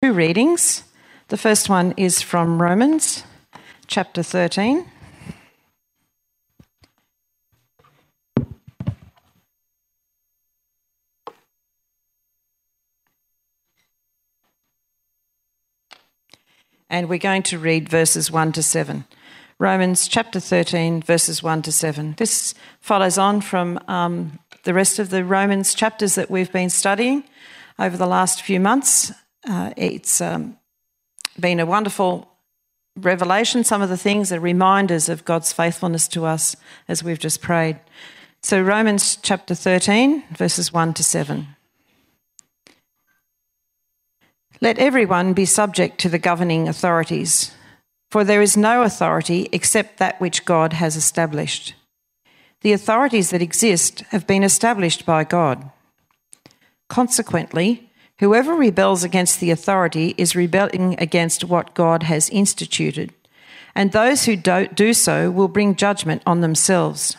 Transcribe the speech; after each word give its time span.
two 0.00 0.12
readings. 0.12 0.84
The 1.26 1.36
first 1.36 1.68
one 1.68 1.92
is 1.96 2.22
from 2.22 2.62
Romans 2.62 3.24
chapter 3.88 4.22
13. 4.22 4.86
And 16.88 17.08
we're 17.08 17.18
going 17.18 17.42
to 17.42 17.58
read 17.58 17.88
verses 17.88 18.30
1 18.30 18.52
to 18.52 18.62
7. 18.62 19.04
Romans 19.58 20.06
chapter 20.06 20.38
13, 20.38 21.02
verses 21.02 21.42
1 21.42 21.62
to 21.62 21.72
7. 21.72 22.14
This 22.18 22.54
follows 22.80 23.18
on 23.18 23.40
from 23.40 23.80
um, 23.88 24.38
the 24.62 24.72
rest 24.74 25.00
of 25.00 25.10
the 25.10 25.24
Romans 25.24 25.74
chapters 25.74 26.14
that 26.14 26.30
we've 26.30 26.52
been 26.52 26.70
studying 26.70 27.24
over 27.80 27.96
the 27.96 28.06
last 28.06 28.42
few 28.42 28.60
months. 28.60 29.12
Uh, 29.46 29.72
it's 29.76 30.20
um, 30.20 30.56
been 31.38 31.60
a 31.60 31.66
wonderful 31.66 32.28
revelation. 32.96 33.64
Some 33.64 33.82
of 33.82 33.88
the 33.88 33.96
things 33.96 34.32
are 34.32 34.40
reminders 34.40 35.08
of 35.08 35.24
God's 35.24 35.52
faithfulness 35.52 36.08
to 36.08 36.24
us 36.24 36.56
as 36.88 37.04
we've 37.04 37.18
just 37.18 37.40
prayed. 37.40 37.78
So, 38.42 38.62
Romans 38.62 39.16
chapter 39.16 39.54
13, 39.54 40.24
verses 40.30 40.72
1 40.72 40.94
to 40.94 41.04
7. 41.04 41.48
Let 44.60 44.78
everyone 44.78 45.34
be 45.34 45.44
subject 45.44 45.98
to 46.00 46.08
the 46.08 46.18
governing 46.18 46.68
authorities, 46.68 47.52
for 48.10 48.24
there 48.24 48.42
is 48.42 48.56
no 48.56 48.82
authority 48.82 49.48
except 49.52 49.98
that 49.98 50.20
which 50.20 50.44
God 50.44 50.72
has 50.72 50.96
established. 50.96 51.74
The 52.62 52.72
authorities 52.72 53.30
that 53.30 53.42
exist 53.42 54.00
have 54.10 54.26
been 54.26 54.42
established 54.42 55.06
by 55.06 55.22
God. 55.22 55.70
Consequently, 56.88 57.87
whoever 58.18 58.54
rebels 58.54 59.04
against 59.04 59.40
the 59.40 59.50
authority 59.50 60.14
is 60.16 60.36
rebelling 60.36 60.94
against 60.98 61.44
what 61.44 61.74
God 61.74 62.04
has 62.04 62.28
instituted, 62.30 63.12
and 63.74 63.92
those 63.92 64.24
who 64.24 64.36
do 64.36 64.92
so 64.92 65.30
will 65.30 65.48
bring 65.48 65.74
judgment 65.76 66.22
on 66.26 66.40
themselves. 66.40 67.16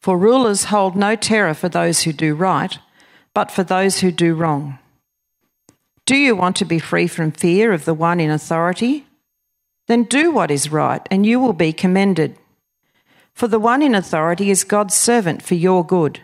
For 0.00 0.16
rulers 0.16 0.64
hold 0.64 0.96
no 0.96 1.16
terror 1.16 1.54
for 1.54 1.68
those 1.68 2.02
who 2.02 2.12
do 2.12 2.34
right, 2.34 2.78
but 3.34 3.50
for 3.50 3.64
those 3.64 4.00
who 4.00 4.10
do 4.10 4.34
wrong. 4.34 4.78
Do 6.06 6.16
you 6.16 6.34
want 6.34 6.56
to 6.56 6.64
be 6.64 6.78
free 6.78 7.06
from 7.06 7.32
fear 7.32 7.72
of 7.72 7.84
the 7.84 7.94
one 7.94 8.18
in 8.18 8.30
authority? 8.30 9.06
Then 9.86 10.04
do 10.04 10.30
what 10.30 10.50
is 10.50 10.72
right, 10.72 11.06
and 11.10 11.26
you 11.26 11.38
will 11.38 11.52
be 11.52 11.72
commended. 11.72 12.36
For 13.34 13.46
the 13.46 13.60
one 13.60 13.82
in 13.82 13.94
authority 13.94 14.50
is 14.50 14.64
God's 14.64 14.94
servant 14.94 15.42
for 15.42 15.54
your 15.54 15.84
good. 15.84 16.20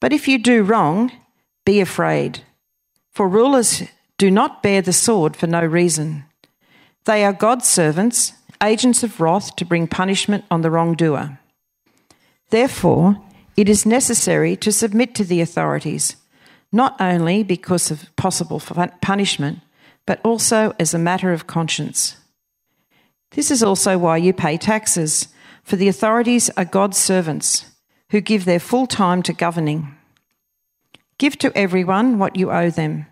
But 0.00 0.12
if 0.12 0.28
you 0.28 0.38
do 0.38 0.62
wrong, 0.62 1.10
be 1.66 1.80
afraid. 1.80 2.40
For 3.12 3.28
rulers 3.28 3.82
do 4.16 4.30
not 4.30 4.62
bear 4.62 4.80
the 4.80 4.94
sword 4.94 5.36
for 5.36 5.46
no 5.46 5.62
reason. 5.62 6.24
They 7.04 7.24
are 7.24 7.32
God's 7.34 7.68
servants, 7.68 8.32
agents 8.62 9.02
of 9.02 9.20
wrath 9.20 9.54
to 9.56 9.66
bring 9.66 9.86
punishment 9.86 10.44
on 10.50 10.62
the 10.62 10.70
wrongdoer. 10.70 11.38
Therefore, 12.48 13.20
it 13.56 13.68
is 13.68 13.84
necessary 13.84 14.56
to 14.56 14.72
submit 14.72 15.14
to 15.16 15.24
the 15.24 15.40
authorities, 15.40 16.16
not 16.72 16.96
only 17.00 17.42
because 17.42 17.90
of 17.90 18.14
possible 18.16 18.60
punishment, 19.02 19.58
but 20.06 20.20
also 20.24 20.74
as 20.78 20.94
a 20.94 20.98
matter 20.98 21.32
of 21.32 21.46
conscience. 21.46 22.16
This 23.32 23.50
is 23.50 23.62
also 23.62 23.98
why 23.98 24.18
you 24.18 24.32
pay 24.32 24.56
taxes, 24.56 25.28
for 25.64 25.76
the 25.76 25.88
authorities 25.88 26.48
are 26.56 26.64
God's 26.64 26.96
servants 26.96 27.66
who 28.10 28.20
give 28.20 28.44
their 28.44 28.60
full 28.60 28.86
time 28.86 29.22
to 29.24 29.32
governing. 29.32 29.95
Give 31.18 31.38
to 31.38 31.56
everyone 31.56 32.18
what 32.18 32.36
you 32.36 32.50
owe 32.50 32.70
them. 32.70 33.06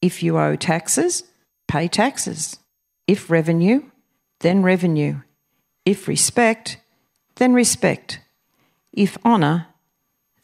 If 0.00 0.22
you 0.22 0.38
owe 0.38 0.56
taxes, 0.56 1.24
pay 1.66 1.88
taxes. 1.88 2.58
If 3.06 3.30
revenue, 3.30 3.82
then 4.40 4.62
revenue. 4.62 5.20
If 5.84 6.06
respect, 6.06 6.78
then 7.36 7.54
respect. 7.54 8.20
If 8.92 9.16
honour, 9.24 9.66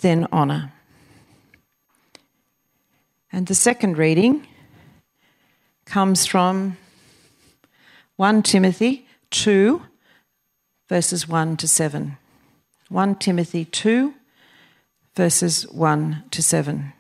then 0.01 0.27
honour. 0.33 0.73
And 3.31 3.47
the 3.47 3.55
second 3.55 3.99
reading 3.99 4.47
comes 5.85 6.27
from 6.27 6.77
1 8.17 8.43
Timothy 8.43 9.07
2, 9.31 9.83
verses 10.89 11.29
1 11.29 11.57
to 11.59 11.69
7. 11.69 12.17
1 12.89 13.15
Timothy 13.17 13.65
2, 13.67 14.15
verses 15.19 15.67
1 15.73 16.23
to 16.31 16.41
7. 16.41 16.93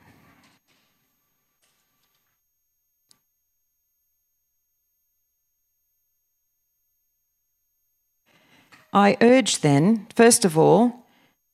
I 8.92 9.16
urge 9.20 9.60
then, 9.60 10.08
first 10.16 10.44
of 10.44 10.58
all, 10.58 11.06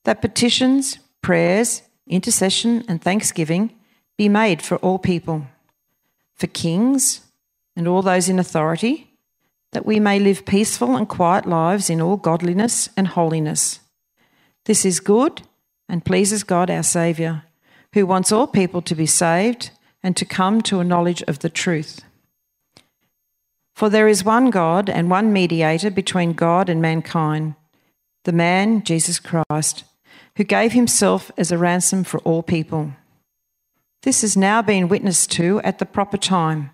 that 0.05 0.23
petitions, 0.23 0.97
prayers, 1.21 1.83
intercession, 2.07 2.83
and 2.87 2.99
thanksgiving 2.99 3.71
be 4.17 4.27
made 4.27 4.63
for 4.63 4.77
all 4.77 4.97
people, 4.97 5.45
for 6.33 6.47
kings 6.47 7.21
and 7.75 7.87
all 7.87 8.01
those 8.01 8.27
in 8.27 8.39
authority, 8.39 9.11
that 9.71 9.85
we 9.85 9.99
may 9.99 10.17
live 10.17 10.47
peaceful 10.47 10.95
and 10.95 11.07
quiet 11.07 11.45
lives 11.45 11.91
in 11.91 12.01
all 12.01 12.17
godliness 12.17 12.89
and 12.97 13.09
holiness. 13.09 13.81
This 14.63 14.83
is 14.83 14.99
good 14.99 15.43
and 15.87 16.05
pleases 16.05 16.43
God 16.43 16.69
our 16.69 16.83
Saviour, 16.83 17.43
who 17.93 18.05
wants 18.05 18.31
all 18.31 18.47
people 18.47 18.81
to 18.81 18.95
be 18.95 19.05
saved 19.05 19.71
and 20.03 20.15
to 20.17 20.25
come 20.25 20.61
to 20.61 20.79
a 20.79 20.83
knowledge 20.83 21.21
of 21.23 21.39
the 21.39 21.49
truth. 21.49 22.01
For 23.75 23.89
there 23.89 24.07
is 24.07 24.23
one 24.23 24.49
God 24.49 24.89
and 24.89 25.09
one 25.09 25.33
mediator 25.33 25.91
between 25.91 26.33
God 26.33 26.69
and 26.69 26.81
mankind, 26.81 27.55
the 28.23 28.31
man, 28.31 28.83
Jesus 28.83 29.19
Christ, 29.19 29.83
who 30.37 30.43
gave 30.43 30.71
himself 30.71 31.31
as 31.37 31.51
a 31.51 31.57
ransom 31.57 32.03
for 32.03 32.19
all 32.21 32.41
people. 32.41 32.93
This 34.03 34.21
has 34.21 34.37
now 34.37 34.61
been 34.61 34.87
witnessed 34.87 35.31
to 35.33 35.59
at 35.61 35.79
the 35.79 35.85
proper 35.85 36.17
time, 36.17 36.71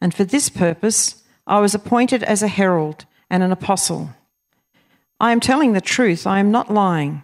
and 0.00 0.14
for 0.14 0.24
this 0.24 0.48
purpose 0.48 1.22
I 1.46 1.60
was 1.60 1.74
appointed 1.74 2.22
as 2.22 2.42
a 2.42 2.48
herald 2.48 3.04
and 3.30 3.42
an 3.42 3.52
apostle. 3.52 4.10
I 5.20 5.32
am 5.32 5.40
telling 5.40 5.72
the 5.72 5.80
truth, 5.80 6.26
I 6.26 6.40
am 6.40 6.50
not 6.50 6.72
lying 6.72 7.22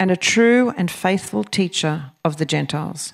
and 0.00 0.10
a 0.10 0.16
true 0.16 0.72
and 0.78 0.90
faithful 0.90 1.44
teacher 1.44 2.10
of 2.24 2.38
the 2.38 2.46
Gentiles. 2.46 3.12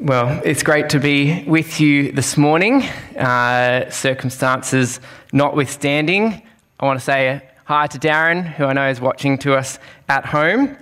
Well, 0.00 0.40
it's 0.46 0.62
great 0.62 0.88
to 0.90 0.98
be 0.98 1.44
with 1.44 1.78
you 1.78 2.10
this 2.10 2.38
morning, 2.38 2.84
uh, 3.18 3.90
circumstances 3.90 4.98
notwithstanding. 5.30 6.42
I 6.80 6.86
want 6.86 6.98
to 6.98 7.04
say 7.04 7.42
hi 7.66 7.86
to 7.86 7.98
Darren, 7.98 8.42
who 8.42 8.64
I 8.64 8.72
know 8.72 8.88
is 8.88 8.98
watching 8.98 9.36
to 9.38 9.56
us 9.56 9.78
at 10.08 10.24
home. 10.24 10.78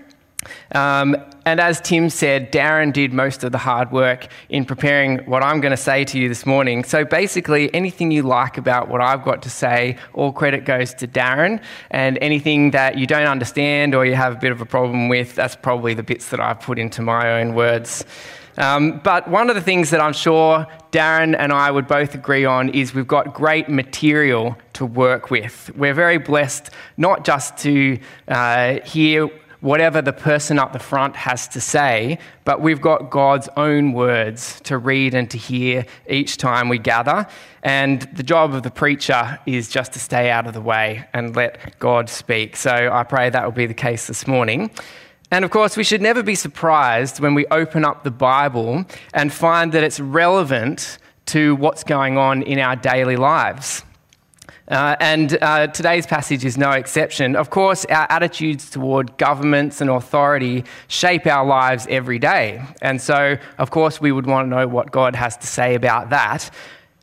Um, 0.72 1.16
and 1.44 1.60
as 1.60 1.81
Tim 1.81 2.10
said, 2.10 2.53
Darren 2.53 2.92
did 2.92 3.12
most 3.12 3.42
of 3.42 3.53
the 3.53 3.59
hard 3.59 3.91
work 3.91 4.28
in 4.48 4.64
preparing 4.64 5.19
what 5.20 5.42
I'm 5.42 5.60
going 5.60 5.70
to 5.70 5.76
say 5.78 6.04
to 6.04 6.19
you 6.19 6.28
this 6.28 6.44
morning. 6.44 6.84
So 6.84 7.04
basically, 7.04 7.72
anything 7.75 8.10
you 8.10 8.22
like 8.22 8.58
about 8.58 8.88
what 8.88 9.00
I've 9.00 9.25
got 9.25 9.42
to 9.42 9.50
say, 9.50 9.97
all 10.12 10.32
credit 10.32 10.64
goes 10.64 10.92
to 10.94 11.08
Darren. 11.08 11.62
And 11.91 12.19
anything 12.20 12.72
that 12.72 12.98
you 12.98 13.06
don't 13.06 13.26
understand 13.26 13.94
or 13.94 14.04
you 14.04 14.14
have 14.14 14.34
a 14.34 14.38
bit 14.38 14.53
of 14.53 14.60
a 14.60 14.66
problem 14.66 15.08
with, 15.08 15.34
that's 15.34 15.56
probably 15.56 15.94
the 15.94 16.03
bits 16.03 16.28
that 16.28 16.41
I've 16.41 16.60
put 16.60 16.78
into 16.78 17.00
my 17.00 17.41
own 17.41 17.54
words. 17.54 18.04
Um, 18.58 19.00
but 19.04 19.28
one 19.28 19.48
of 19.48 19.54
the 19.54 19.62
things 19.62 19.91
that 19.91 20.00
I'm 20.00 20.12
sure 20.12 20.66
Darren 20.91 21.37
and 21.38 21.53
I 21.53 21.70
would 21.70 21.87
both 21.87 22.14
agree 22.14 22.44
on 22.44 22.70
is 22.70 22.93
we've 22.93 23.06
got 23.06 23.32
great 23.32 23.69
material 23.69 24.58
to 24.72 24.84
work 24.84 25.31
with. 25.31 25.70
We're 25.76 25.94
very 25.94 26.19
blessed 26.19 26.70
not 26.96 27.25
just 27.25 27.56
to 27.58 27.99
uh, 28.26 28.81
hear 28.81 29.31
whatever 29.60 30.00
the 30.00 30.12
person 30.12 30.58
up 30.58 30.72
the 30.72 30.78
front 30.78 31.16
has 31.16 31.49
to 31.49 31.60
say, 31.60 32.19
but 32.44 32.60
we've 32.60 32.81
got 32.81 33.10
God's 33.10 33.49
own 33.56 33.93
words 33.93 34.60
to 34.62 34.78
read 34.78 35.14
and 35.14 35.31
to 35.31 35.38
hear 35.38 35.84
each 36.08 36.37
time 36.37 36.69
we 36.69 36.78
gather. 36.78 37.26
And 37.62 38.02
the 38.14 38.22
job 38.22 38.55
of 38.55 38.62
the 38.62 38.70
preacher 38.70 39.38
is 39.46 39.69
just 39.69 39.93
to 39.94 39.99
stay 39.99 40.31
out 40.31 40.46
of 40.46 40.55
the 40.55 40.60
way 40.60 41.08
and 41.12 41.34
let 41.34 41.78
God 41.78 42.08
speak. 42.08 42.56
So 42.56 42.90
I 42.93 43.02
pray 43.02 43.31
that 43.31 43.44
will 43.44 43.52
be 43.52 43.66
the 43.66 43.75
case 43.75 44.06
this 44.06 44.26
morning. 44.26 44.70
And 45.31 45.44
of 45.44 45.50
course, 45.50 45.76
we 45.76 45.84
should 45.84 46.00
never 46.00 46.22
be 46.22 46.34
surprised 46.34 47.20
when 47.20 47.34
we 47.34 47.46
open 47.49 47.84
up 47.84 48.02
the 48.05 48.10
Bible 48.10 48.87
and 49.12 49.32
find 49.32 49.72
that 49.72 49.82
it's 49.82 50.00
relevant 50.00 50.99
to 51.26 51.56
what's 51.56 51.84
going 51.84 52.16
on 52.16 52.43
in 52.43 52.58
our 52.58 52.76
daily 52.76 53.16
lives. 53.16 53.84
Uh, 54.68 54.96
and 55.00 55.38
uh, 55.40 55.66
today's 55.68 56.06
passage 56.06 56.44
is 56.44 56.58
no 56.58 56.70
exception. 56.70 57.36
Of 57.36 57.50
course, 57.50 57.84
our 57.86 58.06
attitudes 58.10 58.70
toward 58.70 59.16
governments 59.16 59.80
and 59.80 59.88
authority 59.88 60.64
shape 60.88 61.26
our 61.26 61.46
lives 61.46 61.86
every 61.88 62.18
day. 62.18 62.62
And 62.82 63.00
so, 63.00 63.38
of 63.58 63.70
course, 63.70 64.00
we 64.00 64.12
would 64.12 64.26
want 64.26 64.46
to 64.46 64.50
know 64.50 64.68
what 64.68 64.90
God 64.90 65.16
has 65.16 65.36
to 65.38 65.46
say 65.46 65.74
about 65.74 66.10
that. 66.10 66.50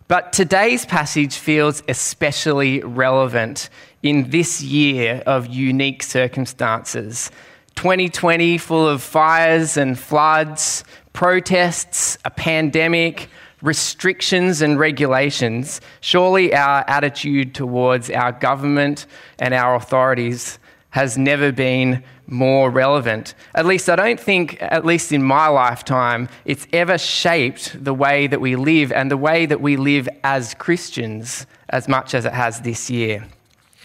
But 0.07 0.33
today's 0.33 0.85
passage 0.85 1.35
feels 1.35 1.81
especially 1.87 2.81
relevant 2.81 3.69
in 4.03 4.29
this 4.29 4.61
year 4.61 5.23
of 5.25 5.47
unique 5.47 6.03
circumstances. 6.03 7.31
2020, 7.75 8.59
full 8.59 8.87
of 8.87 9.01
fires 9.01 9.77
and 9.77 9.97
floods, 9.97 10.83
protests, 11.13 12.19
a 12.23 12.29
pandemic, 12.29 13.29
restrictions 13.65 14.61
and 14.61 14.79
regulations, 14.79 15.81
surely 15.99 16.53
our 16.53 16.85
attitude 16.87 17.55
towards 17.55 18.11
our 18.11 18.31
government 18.31 19.07
and 19.39 19.53
our 19.53 19.75
authorities 19.75 20.59
has 20.91 21.17
never 21.17 21.51
been 21.51 22.03
more 22.27 22.69
relevant. 22.69 23.33
At 23.55 23.65
least 23.65 23.89
I 23.89 23.95
don't 23.95 24.19
think, 24.19 24.57
at 24.61 24.85
least 24.85 25.11
in 25.11 25.23
my 25.23 25.47
lifetime, 25.47 26.29
it's 26.45 26.67
ever 26.71 26.97
shaped 26.97 27.83
the 27.83 27.93
way 27.93 28.27
that 28.27 28.39
we 28.39 28.55
live 28.55 28.91
and 28.91 29.09
the 29.09 29.17
way 29.17 29.45
that 29.47 29.61
we 29.61 29.77
live 29.77 30.07
as 30.23 30.53
Christians 30.53 31.47
as 31.69 31.87
much 31.87 32.13
as 32.13 32.25
it 32.25 32.33
has 32.33 32.61
this 32.61 32.89
year. 32.89 33.25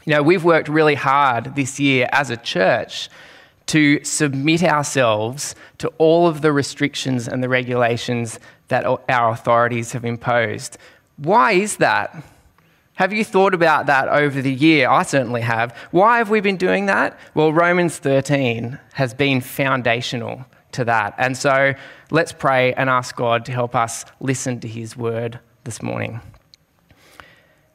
You 0.05 0.15
know, 0.15 0.23
we've 0.23 0.45
worked 0.45 0.69
really 0.69 0.95
hard 0.95 1.57
this 1.57 1.81
year 1.81 2.09
as 2.13 2.31
a 2.31 2.37
church 2.37 3.09
to 3.67 4.03
submit 4.05 4.63
ourselves 4.63 5.55
to 5.79 5.89
all 5.99 6.27
of 6.27 6.43
the 6.43 6.53
restrictions 6.53 7.29
and 7.29 7.43
the 7.43 7.49
regulations 7.49 8.39
that 8.71 8.87
our 8.87 9.31
authorities 9.31 9.93
have 9.93 10.05
imposed. 10.05 10.79
Why 11.17 11.53
is 11.53 11.77
that? 11.77 12.25
Have 12.95 13.13
you 13.13 13.25
thought 13.25 13.55
about 13.55 13.87
that 13.87 14.09
over 14.09 14.43
the 14.43 14.53
year? 14.53 14.89
I 14.89 15.03
certainly 15.03 15.41
have. 15.43 15.77
Why 15.91 16.19
have 16.19 16.31
we 16.31 16.41
been 16.41 16.57
doing 16.57 16.87
that? 16.87 17.19
Well, 17.35 17.53
Romans 17.53 17.99
13 17.99 18.79
has 18.95 19.15
been 19.15 19.41
foundational 19.41 20.45
to 20.73 20.85
that. 20.85 21.15
And 21.19 21.37
so 21.37 21.75
let's 22.11 22.33
pray 22.33 22.75
and 22.75 22.89
ask 22.89 23.17
God 23.17 23.45
to 23.47 23.53
help 23.53 23.75
us 23.75 24.05
listen 24.21 24.61
to 24.61 24.69
his 24.69 24.97
word 24.97 25.41
this 25.65 25.83
morning. 25.83 26.21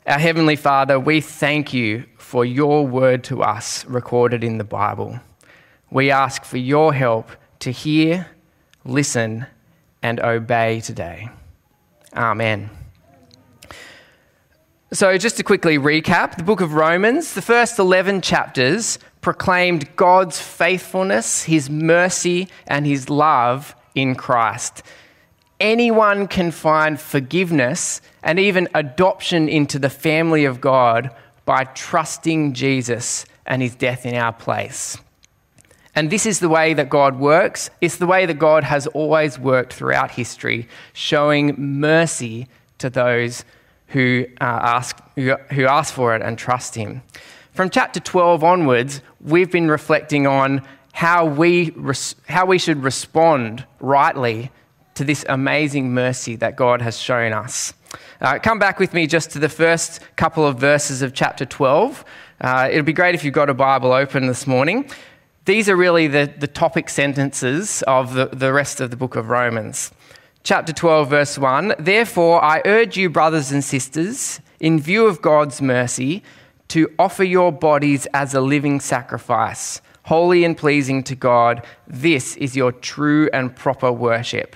Our 0.05 0.19
Heavenly 0.19 0.55
Father, 0.55 0.99
we 0.99 1.21
thank 1.21 1.73
you 1.73 2.05
for 2.17 2.45
your 2.45 2.85
word 2.85 3.23
to 3.25 3.41
us 3.41 3.83
recorded 3.85 4.43
in 4.43 4.59
the 4.59 4.63
Bible. 4.63 5.19
We 5.89 6.11
ask 6.11 6.43
for 6.45 6.57
your 6.57 6.93
help 6.93 7.31
to 7.59 7.71
hear, 7.71 8.27
listen, 8.83 9.47
and 10.05 10.19
obey 10.19 10.81
today. 10.81 11.29
Amen. 12.15 12.69
So, 14.93 15.17
just 15.17 15.37
to 15.37 15.43
quickly 15.43 15.79
recap, 15.79 16.37
the 16.37 16.43
book 16.43 16.61
of 16.61 16.75
Romans, 16.75 17.33
the 17.33 17.41
first 17.41 17.79
11 17.79 18.21
chapters 18.21 18.99
proclaimed 19.21 19.95
God's 19.95 20.39
faithfulness, 20.39 21.45
his 21.45 21.71
mercy, 21.71 22.47
and 22.67 22.85
his 22.85 23.09
love 23.09 23.75
in 23.95 24.13
Christ. 24.13 24.83
Anyone 25.59 26.27
can 26.27 26.51
find 26.51 27.01
forgiveness 27.01 27.99
and 28.21 28.39
even 28.39 28.69
adoption 28.75 29.49
into 29.49 29.79
the 29.79 29.89
family 29.89 30.45
of 30.45 30.61
God 30.61 31.09
by 31.45 31.63
trusting 31.63 32.53
Jesus 32.53 33.25
and 33.47 33.59
his 33.59 33.73
death 33.73 34.05
in 34.05 34.13
our 34.13 34.33
place. 34.33 34.99
And 35.95 36.09
this 36.09 36.25
is 36.25 36.39
the 36.39 36.49
way 36.49 36.73
that 36.73 36.89
God 36.89 37.17
works. 37.17 37.69
It's 37.79 37.95
the 37.95 38.05
way 38.05 38.25
that 38.25 38.37
God 38.37 38.65
has 38.65 38.85
always 38.87 39.39
worked 39.39 39.73
throughout 39.73 40.11
history, 40.11 40.67
showing 40.91 41.55
mercy 41.57 42.47
to 42.79 42.89
those 42.89 43.45
who, 43.87 44.25
uh, 44.41 44.43
ask, 44.43 45.01
who 45.15 45.65
ask 45.65 45.93
for 45.93 46.15
it 46.15 46.21
and 46.21 46.37
trust 46.37 46.75
Him. 46.75 47.01
From 47.53 47.69
chapter 47.69 48.01
12 48.01 48.43
onwards, 48.43 49.01
we've 49.21 49.49
been 49.49 49.69
reflecting 49.69 50.27
on 50.27 50.61
how 50.91 51.25
we, 51.25 51.71
res- 51.71 52.15
how 52.27 52.45
we 52.45 52.57
should 52.57 52.83
respond 52.83 53.65
rightly 53.79 54.51
to 54.95 55.05
this 55.05 55.25
amazing 55.29 55.93
mercy 55.93 56.35
that 56.37 56.55
God 56.55 56.81
has 56.81 56.97
shown 56.97 57.31
us. 57.31 57.73
Uh, 58.19 58.39
come 58.39 58.59
back 58.59 58.79
with 58.79 58.93
me 58.93 59.07
just 59.07 59.31
to 59.31 59.39
the 59.39 59.49
first 59.49 60.01
couple 60.15 60.45
of 60.45 60.57
verses 60.57 61.01
of 61.01 61.13
chapter 61.13 61.45
12. 61.45 62.03
Uh, 62.41 62.67
it'll 62.71 62.83
be 62.83 62.93
great 62.93 63.15
if 63.15 63.23
you've 63.23 63.33
got 63.33 63.49
a 63.49 63.53
Bible 63.53 63.93
open 63.93 64.27
this 64.27 64.47
morning. 64.47 64.89
These 65.45 65.69
are 65.69 65.75
really 65.75 66.07
the, 66.07 66.33
the 66.35 66.47
topic 66.47 66.89
sentences 66.89 67.83
of 67.83 68.15
the, 68.15 68.25
the 68.33 68.51
rest 68.51 68.81
of 68.81 68.89
the 68.89 68.97
book 68.97 69.15
of 69.15 69.29
Romans. 69.29 69.91
Chapter 70.43 70.73
12, 70.73 71.07
verse 71.07 71.37
1 71.37 71.75
Therefore, 71.77 72.43
I 72.43 72.63
urge 72.65 72.97
you, 72.97 73.11
brothers 73.11 73.51
and 73.51 73.63
sisters, 73.63 74.41
in 74.59 74.79
view 74.79 75.05
of 75.05 75.21
God's 75.21 75.61
mercy, 75.61 76.23
to 76.69 76.91
offer 76.97 77.23
your 77.23 77.51
bodies 77.51 78.07
as 78.11 78.33
a 78.33 78.41
living 78.41 78.79
sacrifice, 78.79 79.81
holy 80.05 80.43
and 80.43 80.57
pleasing 80.57 81.03
to 81.03 81.13
God. 81.13 81.63
This 81.85 82.35
is 82.37 82.55
your 82.55 82.71
true 82.71 83.29
and 83.31 83.55
proper 83.55 83.91
worship. 83.91 84.55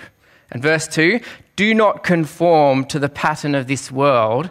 And 0.50 0.60
verse 0.60 0.88
2 0.88 1.20
Do 1.56 1.76
not 1.76 2.04
conform 2.04 2.84
to 2.86 2.98
the 2.98 3.10
pattern 3.10 3.54
of 3.54 3.68
this 3.68 3.92
world 3.92 4.50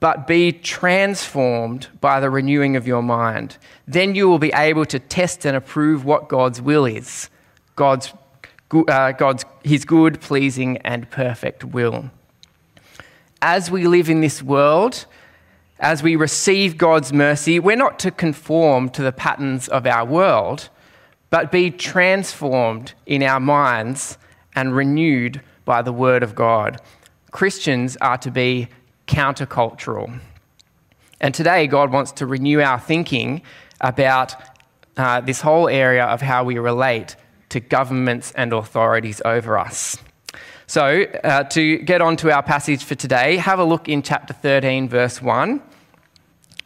but 0.00 0.26
be 0.26 0.52
transformed 0.52 1.88
by 2.00 2.20
the 2.20 2.30
renewing 2.30 2.76
of 2.76 2.86
your 2.86 3.02
mind. 3.02 3.56
Then 3.88 4.14
you 4.14 4.28
will 4.28 4.38
be 4.38 4.52
able 4.52 4.84
to 4.86 4.98
test 4.98 5.44
and 5.44 5.56
approve 5.56 6.04
what 6.04 6.28
God's 6.28 6.60
will 6.60 6.84
is 6.84 7.30
God's, 7.76 8.12
uh, 8.72 9.12
God's, 9.12 9.44
His 9.62 9.84
good, 9.84 10.20
pleasing, 10.20 10.78
and 10.78 11.10
perfect 11.10 11.64
will. 11.64 12.10
As 13.42 13.70
we 13.70 13.86
live 13.86 14.08
in 14.08 14.22
this 14.22 14.42
world, 14.42 15.06
as 15.78 16.02
we 16.02 16.16
receive 16.16 16.78
God's 16.78 17.12
mercy, 17.12 17.58
we're 17.60 17.76
not 17.76 17.98
to 18.00 18.10
conform 18.10 18.88
to 18.90 19.02
the 19.02 19.12
patterns 19.12 19.68
of 19.68 19.86
our 19.86 20.06
world, 20.06 20.70
but 21.28 21.52
be 21.52 21.70
transformed 21.70 22.94
in 23.04 23.22
our 23.22 23.40
minds 23.40 24.16
and 24.54 24.74
renewed 24.74 25.42
by 25.66 25.82
the 25.82 25.92
Word 25.92 26.22
of 26.22 26.34
God. 26.34 26.80
Christians 27.30 27.98
are 28.00 28.16
to 28.18 28.30
be 28.30 28.68
countercultural. 29.06 30.20
And 31.20 31.34
today, 31.34 31.66
God 31.66 31.92
wants 31.92 32.12
to 32.12 32.26
renew 32.26 32.60
our 32.60 32.78
thinking 32.78 33.42
about 33.80 34.34
uh, 34.96 35.20
this 35.20 35.40
whole 35.40 35.68
area 35.68 36.04
of 36.04 36.20
how 36.20 36.44
we 36.44 36.58
relate 36.58 37.16
to 37.50 37.60
governments 37.60 38.32
and 38.36 38.52
authorities 38.52 39.22
over 39.24 39.58
us. 39.58 39.96
So, 40.66 41.02
uh, 41.22 41.44
to 41.44 41.78
get 41.78 42.00
on 42.00 42.16
to 42.18 42.32
our 42.32 42.42
passage 42.42 42.84
for 42.84 42.96
today, 42.96 43.36
have 43.36 43.58
a 43.58 43.64
look 43.64 43.88
in 43.88 44.02
chapter 44.02 44.34
13, 44.34 44.88
verse 44.88 45.22
1. 45.22 45.62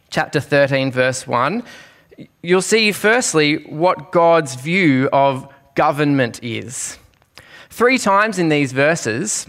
Chapter 0.09 0.39
13, 0.39 0.91
verse 0.91 1.27
1. 1.27 1.63
You'll 2.41 2.61
see, 2.61 2.91
firstly, 2.91 3.63
what 3.65 4.11
God's 4.11 4.55
view 4.55 5.07
of 5.13 5.47
government 5.75 6.43
is. 6.43 6.97
Three 7.69 7.97
times 7.97 8.39
in 8.39 8.49
these 8.49 8.71
verses, 8.71 9.47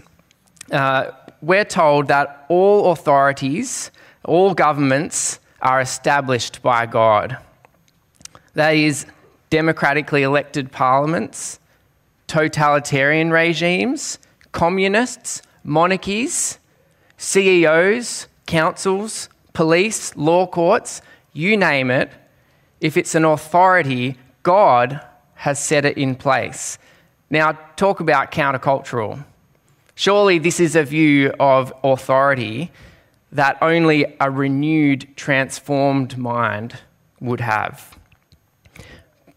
uh, 0.71 1.11
we're 1.43 1.65
told 1.65 2.07
that 2.07 2.45
all 2.47 2.91
authorities, 2.93 3.91
all 4.23 4.53
governments 4.53 5.39
are 5.61 5.81
established 5.81 6.61
by 6.61 6.85
God. 6.85 7.37
That 8.53 8.71
is, 8.71 9.05
democratically 9.49 10.23
elected 10.23 10.71
parliaments, 10.71 11.59
totalitarian 12.27 13.29
regimes, 13.29 14.19
communists, 14.53 15.41
monarchies, 15.65 16.59
CEOs, 17.17 18.27
councils, 18.45 19.27
police, 19.51 20.15
law 20.15 20.47
courts, 20.47 21.01
you 21.33 21.57
name 21.57 21.91
it. 21.91 22.09
If 22.79 22.95
it's 22.95 23.15
an 23.15 23.25
authority, 23.25 24.17
God 24.43 25.01
has 25.35 25.61
set 25.61 25.83
it 25.83 25.97
in 25.97 26.15
place. 26.15 26.77
Now, 27.29 27.51
talk 27.75 27.99
about 27.99 28.31
countercultural. 28.31 29.25
Surely 29.95 30.39
this 30.39 30.59
is 30.59 30.75
a 30.75 30.83
view 30.83 31.33
of 31.39 31.73
authority 31.83 32.71
that 33.31 33.57
only 33.61 34.15
a 34.19 34.29
renewed, 34.29 35.07
transformed 35.15 36.17
mind 36.17 36.79
would 37.19 37.39
have. 37.39 37.97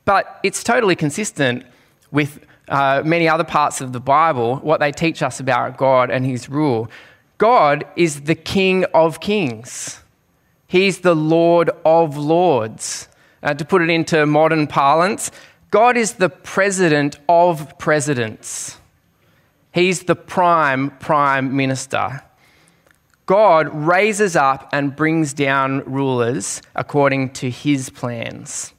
But 0.04 0.38
it's 0.42 0.62
totally 0.62 0.96
consistent 0.96 1.64
with 2.10 2.40
uh, 2.68 3.02
many 3.04 3.28
other 3.28 3.44
parts 3.44 3.80
of 3.80 3.92
the 3.92 4.00
Bible, 4.00 4.56
what 4.56 4.80
they 4.80 4.92
teach 4.92 5.22
us 5.22 5.40
about 5.40 5.76
God 5.76 6.10
and 6.10 6.24
His 6.24 6.48
rule. 6.48 6.90
God 7.38 7.84
is 7.96 8.22
the 8.22 8.34
King 8.34 8.84
of 8.94 9.20
kings, 9.20 10.02
He's 10.66 11.00
the 11.00 11.14
Lord 11.14 11.70
of 11.84 12.16
lords. 12.16 13.08
Uh, 13.42 13.54
to 13.54 13.64
put 13.64 13.82
it 13.82 13.90
into 13.90 14.26
modern 14.26 14.66
parlance, 14.66 15.30
God 15.70 15.96
is 15.96 16.14
the 16.14 16.30
president 16.30 17.18
of 17.28 17.78
presidents. 17.78 18.78
He's 19.76 20.04
the 20.04 20.16
prime 20.16 20.88
prime 21.00 21.54
minister. 21.54 22.22
God 23.26 23.68
raises 23.74 24.34
up 24.34 24.70
and 24.72 24.96
brings 24.96 25.34
down 25.34 25.80
rulers 25.84 26.62
according 26.74 27.34
to 27.34 27.50
his 27.50 27.90
plans. 27.90 28.72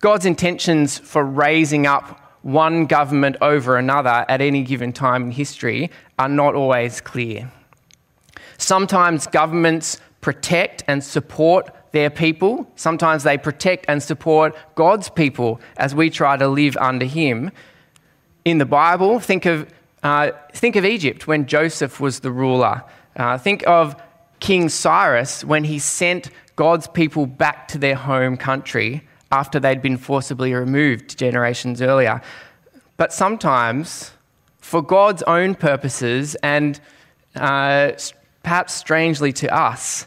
God's 0.00 0.26
intentions 0.26 0.98
for 0.98 1.22
raising 1.24 1.86
up 1.86 2.20
one 2.42 2.86
government 2.86 3.36
over 3.40 3.76
another 3.76 4.26
at 4.28 4.40
any 4.40 4.64
given 4.64 4.92
time 4.92 5.26
in 5.26 5.30
history 5.30 5.92
are 6.18 6.28
not 6.28 6.56
always 6.56 7.00
clear. 7.00 7.52
Sometimes 8.56 9.28
governments 9.28 9.98
protect 10.20 10.82
and 10.88 11.04
support 11.04 11.70
their 11.92 12.10
people. 12.10 12.68
Sometimes 12.74 13.22
they 13.22 13.38
protect 13.38 13.84
and 13.86 14.02
support 14.02 14.56
God's 14.74 15.08
people 15.08 15.60
as 15.76 15.94
we 15.94 16.10
try 16.10 16.36
to 16.36 16.48
live 16.48 16.76
under 16.78 17.06
Him. 17.06 17.52
In 18.44 18.58
the 18.58 18.66
Bible, 18.66 19.20
think 19.20 19.46
of, 19.46 19.72
uh, 20.02 20.30
think 20.52 20.76
of 20.76 20.84
Egypt 20.84 21.26
when 21.26 21.46
Joseph 21.46 22.00
was 22.00 22.20
the 22.20 22.32
ruler. 22.32 22.82
Uh, 23.16 23.36
think 23.36 23.66
of 23.66 24.00
King 24.40 24.68
Cyrus 24.68 25.44
when 25.44 25.64
he 25.64 25.78
sent 25.78 26.30
God's 26.56 26.86
people 26.86 27.26
back 27.26 27.68
to 27.68 27.78
their 27.78 27.94
home 27.94 28.36
country 28.36 29.02
after 29.30 29.60
they'd 29.60 29.82
been 29.82 29.96
forcibly 29.96 30.54
removed 30.54 31.18
generations 31.18 31.82
earlier. 31.82 32.22
But 32.96 33.12
sometimes, 33.12 34.12
for 34.58 34.82
God's 34.82 35.22
own 35.24 35.54
purposes 35.54 36.34
and 36.42 36.80
uh, 37.36 37.92
perhaps 38.42 38.74
strangely 38.74 39.32
to 39.34 39.54
us, 39.54 40.06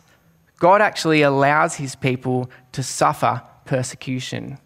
God 0.60 0.82
actually 0.82 1.22
allows 1.22 1.76
his 1.76 1.96
people 1.96 2.50
to 2.72 2.84
suffer 2.84 3.42
persecution. 3.66 4.58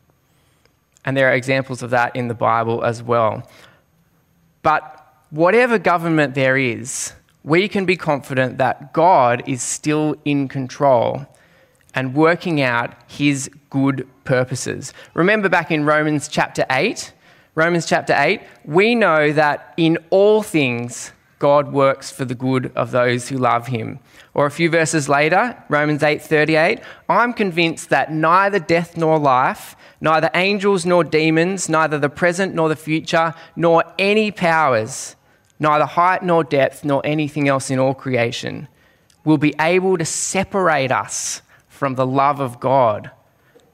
And 1.06 1.16
there 1.16 1.30
are 1.30 1.34
examples 1.34 1.84
of 1.84 1.92
that 1.92 2.16
in 2.16 2.28
the 2.28 2.34
Bible 2.34 2.84
as 2.84 3.02
well. 3.02 3.48
But 4.64 5.08
whatever 5.30 5.78
government 5.78 6.34
there 6.34 6.58
is, 6.58 7.14
we 7.44 7.68
can 7.68 7.86
be 7.86 7.96
confident 7.96 8.58
that 8.58 8.92
God 8.92 9.44
is 9.48 9.62
still 9.62 10.16
in 10.26 10.48
control 10.48 11.28
and 11.94 12.16
working 12.16 12.60
out 12.60 12.94
his 13.08 13.50
good 13.70 14.08
purposes. 14.24 14.94
Remember 15.14 15.48
back 15.48 15.72
in 15.72 15.86
Romans 15.86 16.28
chapter 16.28 16.66
8, 16.70 17.14
Romans 17.54 17.86
chapter 17.86 18.14
8, 18.18 18.42
we 18.66 18.96
know 18.96 19.32
that 19.32 19.74
in 19.78 19.98
all 20.10 20.42
things 20.42 21.14
God 21.40 21.72
works 21.72 22.12
for 22.12 22.26
the 22.26 22.36
good 22.36 22.72
of 22.76 22.92
those 22.92 23.30
who 23.30 23.38
love 23.38 23.68
him. 23.68 24.00
Or 24.34 24.46
a 24.46 24.52
few 24.52 24.70
verses 24.70 25.08
later, 25.08 25.56
Romans 25.70 26.02
8:38, 26.02 26.82
I'm 27.08 27.34
convinced 27.34 27.90
that 27.90 28.12
neither 28.12 28.60
death 28.60 28.98
nor 28.98 29.20
life, 29.20 29.76
neither 30.02 30.30
angels 30.34 30.86
nor 30.86 31.04
demons, 31.04 31.70
neither 31.70 31.98
the 31.98 32.10
present 32.10 32.54
nor 32.54 32.70
the 32.70 32.76
future, 32.76 33.34
nor 33.56 33.84
any 33.98 34.32
powers, 34.32 35.16
neither 35.60 35.86
height 35.86 36.24
nor 36.24 36.44
depth 36.44 36.84
nor 36.84 37.02
anything 37.06 37.48
else 37.48 37.70
in 37.70 37.80
all 37.80 37.94
creation 37.94 38.68
will 39.24 39.38
be 39.38 39.56
able 39.60 39.98
to 39.98 40.06
separate 40.06 40.92
us 40.92 41.42
from 41.68 41.96
the 41.96 42.06
love 42.06 42.40
of 42.40 42.60
God 42.60 43.12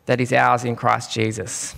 that 0.06 0.20
is 0.20 0.34
ours 0.34 0.64
in 0.64 0.76
Christ 0.76 1.12
Jesus. 1.12 1.76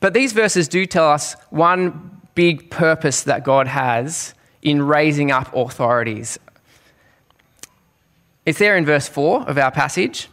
But 0.00 0.14
these 0.14 0.32
verses 0.32 0.68
do 0.68 0.86
tell 0.86 1.10
us 1.10 1.34
one 1.50 2.20
big 2.34 2.70
purpose 2.70 3.22
that 3.24 3.44
God 3.44 3.66
has 3.66 4.34
in 4.62 4.82
raising 4.82 5.30
up 5.30 5.54
authorities. 5.54 6.38
It's 8.46 8.58
there 8.58 8.76
in 8.76 8.86
verse 8.86 9.08
4 9.08 9.42
of 9.42 9.58
our 9.58 9.70
passage. 9.70 10.28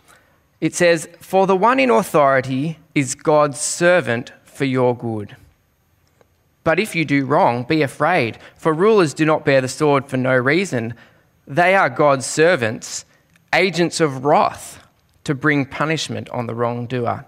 It 0.61 0.73
says, 0.73 1.07
For 1.19 1.47
the 1.47 1.55
one 1.55 1.79
in 1.79 1.89
authority 1.89 2.79
is 2.93 3.15
God's 3.15 3.59
servant 3.59 4.31
for 4.43 4.65
your 4.65 4.95
good. 4.95 5.35
But 6.63 6.79
if 6.79 6.95
you 6.95 7.05
do 7.05 7.25
wrong, 7.25 7.63
be 7.63 7.81
afraid, 7.83 8.39
for 8.55 8.73
rulers 8.73 9.13
do 9.13 9.25
not 9.25 9.45
bear 9.45 9.61
the 9.61 9.67
sword 9.67 10.07
for 10.07 10.17
no 10.17 10.35
reason. 10.35 10.95
They 11.47 11.75
are 11.75 11.89
God's 11.89 12.25
servants, 12.25 13.05
agents 13.53 13.99
of 13.99 14.25
wrath 14.25 14.83
to 15.25 15.35
bring 15.35 15.65
punishment 15.65 16.29
on 16.29 16.47
the 16.47 16.55
wrongdoer. 16.55 17.25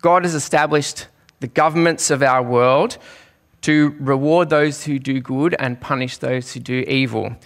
God 0.00 0.24
has 0.24 0.34
established 0.34 1.06
the 1.40 1.48
governments 1.48 2.10
of 2.10 2.22
our 2.22 2.42
world 2.42 2.96
to 3.62 3.94
reward 4.00 4.48
those 4.48 4.84
who 4.84 4.98
do 4.98 5.20
good 5.20 5.54
and 5.58 5.80
punish 5.80 6.16
those 6.18 6.52
who 6.52 6.60
do 6.60 6.84
evil. 6.88 7.36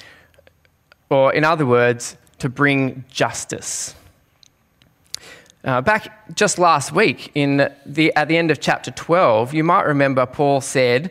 Or, 1.11 1.33
in 1.33 1.45
other 1.45 1.67
words, 1.67 2.17
to 2.39 2.49
bring 2.49 3.05
justice. 3.11 3.95
Uh, 5.65 5.81
back 5.81 6.35
just 6.37 6.59
last 6.59 6.93
week, 6.93 7.31
in 7.35 7.71
the, 7.87 8.13
at 8.19 8.29
the 8.29 8.37
end 8.37 8.51
of 8.51 8.61
chapter 8.61 8.91
12, 8.91 9.55
you 9.55 9.65
might 9.65 9.87
remember 9.87 10.27
Paul 10.27 10.61
said, 10.61 11.11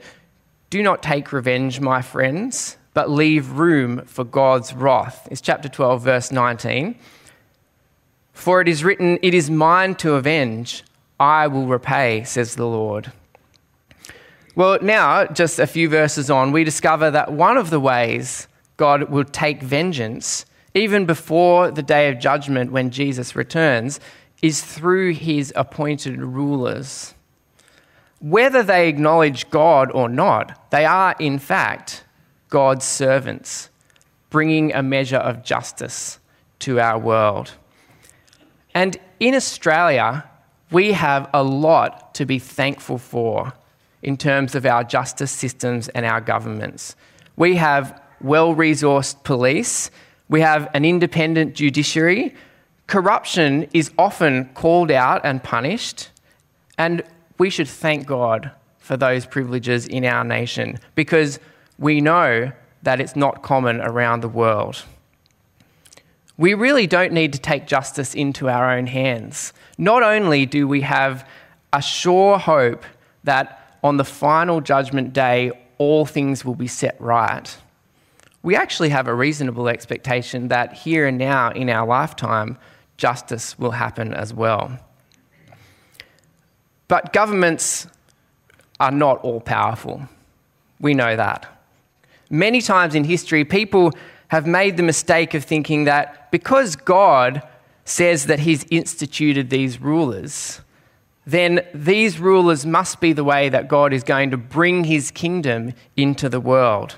Do 0.70 0.84
not 0.84 1.02
take 1.02 1.34
revenge, 1.34 1.80
my 1.80 2.04
friends, 2.04 2.78
but 2.94 3.10
leave 3.10 3.54
room 3.54 4.06
for 4.06 4.24
God's 4.24 4.74
wrath. 4.74 5.28
It's 5.32 5.42
chapter 5.42 5.68
12, 5.68 6.04
verse 6.04 6.32
19. 6.32 6.96
For 8.32 8.62
it 8.62 8.68
is 8.68 8.84
written, 8.84 9.18
It 9.24 9.34
is 9.34 9.50
mine 9.50 9.96
to 9.96 10.14
avenge, 10.14 10.84
I 11.20 11.48
will 11.48 11.66
repay, 11.66 12.24
says 12.24 12.56
the 12.56 12.68
Lord. 12.68 13.12
Well, 14.56 14.78
now, 14.84 15.26
just 15.26 15.58
a 15.58 15.66
few 15.66 15.90
verses 15.90 16.30
on, 16.30 16.52
we 16.52 16.64
discover 16.64 17.10
that 17.10 17.34
one 17.34 17.58
of 17.58 17.72
the 17.72 17.80
ways 17.80 18.48
God 18.78 19.10
will 19.10 19.24
take 19.24 19.64
vengeance, 19.64 20.46
even 20.76 21.08
before 21.08 21.72
the 21.72 21.82
day 21.82 22.08
of 22.10 22.20
judgment 22.20 22.72
when 22.72 22.92
Jesus 22.92 23.36
returns, 23.36 24.00
is 24.44 24.62
through 24.62 25.14
his 25.14 25.54
appointed 25.56 26.22
rulers. 26.22 27.16
Whether 28.20 28.62
they 28.62 28.90
acknowledge 28.90 29.50
God 29.50 29.90
or 29.92 30.10
not, 30.10 30.70
they 30.70 30.86
are, 30.86 31.16
in 31.18 31.40
fact, 31.40 32.04
God's 32.50 32.86
servants, 32.86 33.70
bringing 34.30 34.74
a 34.74 34.84
measure 34.84 35.18
of 35.18 35.46
justice 35.46 36.20
to 36.60 36.80
our 36.80 37.00
world. 37.00 37.52
And 38.76 38.98
in 39.22 39.34
Australia, 39.34 40.30
we 40.72 40.92
have 40.92 41.30
a 41.34 41.42
lot 41.42 42.14
to 42.16 42.26
be 42.26 42.38
thankful 42.38 42.98
for 42.98 43.54
in 44.02 44.18
terms 44.18 44.56
of 44.56 44.66
our 44.66 44.84
justice 44.84 45.32
systems 45.32 45.88
and 45.90 46.06
our 46.06 46.20
governments. 46.20 46.98
We 47.38 47.56
have 47.56 48.02
well 48.20 48.54
resourced 48.54 49.24
police, 49.24 49.90
we 50.28 50.42
have 50.42 50.70
an 50.74 50.84
independent 50.84 51.56
judiciary. 51.56 52.36
Corruption 52.88 53.68
is 53.74 53.92
often 53.98 54.50
called 54.54 54.92
out 54.92 55.22
and 55.24 55.44
punished, 55.44 56.10
and 56.78 57.04
we 57.38 57.50
should 57.50 57.68
thank 57.68 58.06
God 58.06 58.52
for 58.78 58.98
those 58.98 59.26
privileges 59.26 59.88
in 59.88 60.06
our 60.06 60.24
nation 60.24 60.78
because 60.94 61.40
we 61.78 62.02
know 62.02 62.52
that 62.84 63.00
it's 63.00 63.16
not 63.16 63.42
common 63.42 63.82
around 63.82 64.22
the 64.22 64.30
world. 64.30 64.84
We 66.38 66.54
really 66.54 66.88
don't 66.88 67.14
need 67.14 67.32
to 67.34 67.40
take 67.40 67.68
justice 67.68 68.14
into 68.14 68.50
our 68.50 68.76
own 68.76 68.88
hands. 68.88 69.54
Not 69.78 70.04
only 70.04 70.46
do 70.46 70.68
we 70.68 70.82
have 70.82 71.28
a 71.72 71.82
sure 71.82 72.38
hope 72.38 72.84
that 73.24 73.78
on 73.84 73.98
the 73.98 74.06
final 74.06 74.60
judgment 74.62 75.14
day, 75.14 75.52
all 75.78 76.06
things 76.06 76.44
will 76.44 76.56
be 76.56 76.68
set 76.68 77.00
right. 77.00 77.56
We 78.42 78.56
actually 78.56 78.90
have 78.90 79.08
a 79.08 79.14
reasonable 79.14 79.70
expectation 79.70 80.50
that 80.50 80.74
here 80.74 81.08
and 81.08 81.18
now 81.18 81.52
in 81.52 81.70
our 81.70 81.88
lifetime, 81.88 82.58
justice 82.98 83.58
will 83.58 83.72
happen 83.72 84.14
as 84.14 84.34
well. 84.34 84.80
But 86.88 87.14
governments 87.14 87.88
are 88.80 88.92
not 88.92 89.24
all 89.24 89.42
powerful. 89.42 90.08
We 90.80 90.94
know 90.94 91.16
that. 91.16 91.48
Many 92.30 92.62
times 92.62 92.96
in 92.96 93.04
history, 93.04 93.46
people 93.46 93.94
have 94.30 94.48
made 94.48 94.78
the 94.78 94.84
mistake 94.84 95.34
of 95.34 95.44
thinking 95.44 95.86
that 95.86 96.32
because 96.32 96.76
God 96.76 97.42
says 97.86 98.26
that 98.26 98.40
He's 98.40 98.66
instituted 98.70 99.50
these 99.50 99.80
rulers, 99.80 100.62
then 101.26 101.66
these 101.74 102.20
rulers 102.20 102.66
must 102.66 103.00
be 103.00 103.14
the 103.14 103.24
way 103.24 103.50
that 103.50 103.68
God 103.68 103.94
is 103.94 104.04
going 104.04 104.32
to 104.32 104.38
bring 104.38 104.84
his 104.84 105.10
kingdom 105.12 105.74
into 105.96 106.28
the 106.28 106.42
world. 106.42 106.98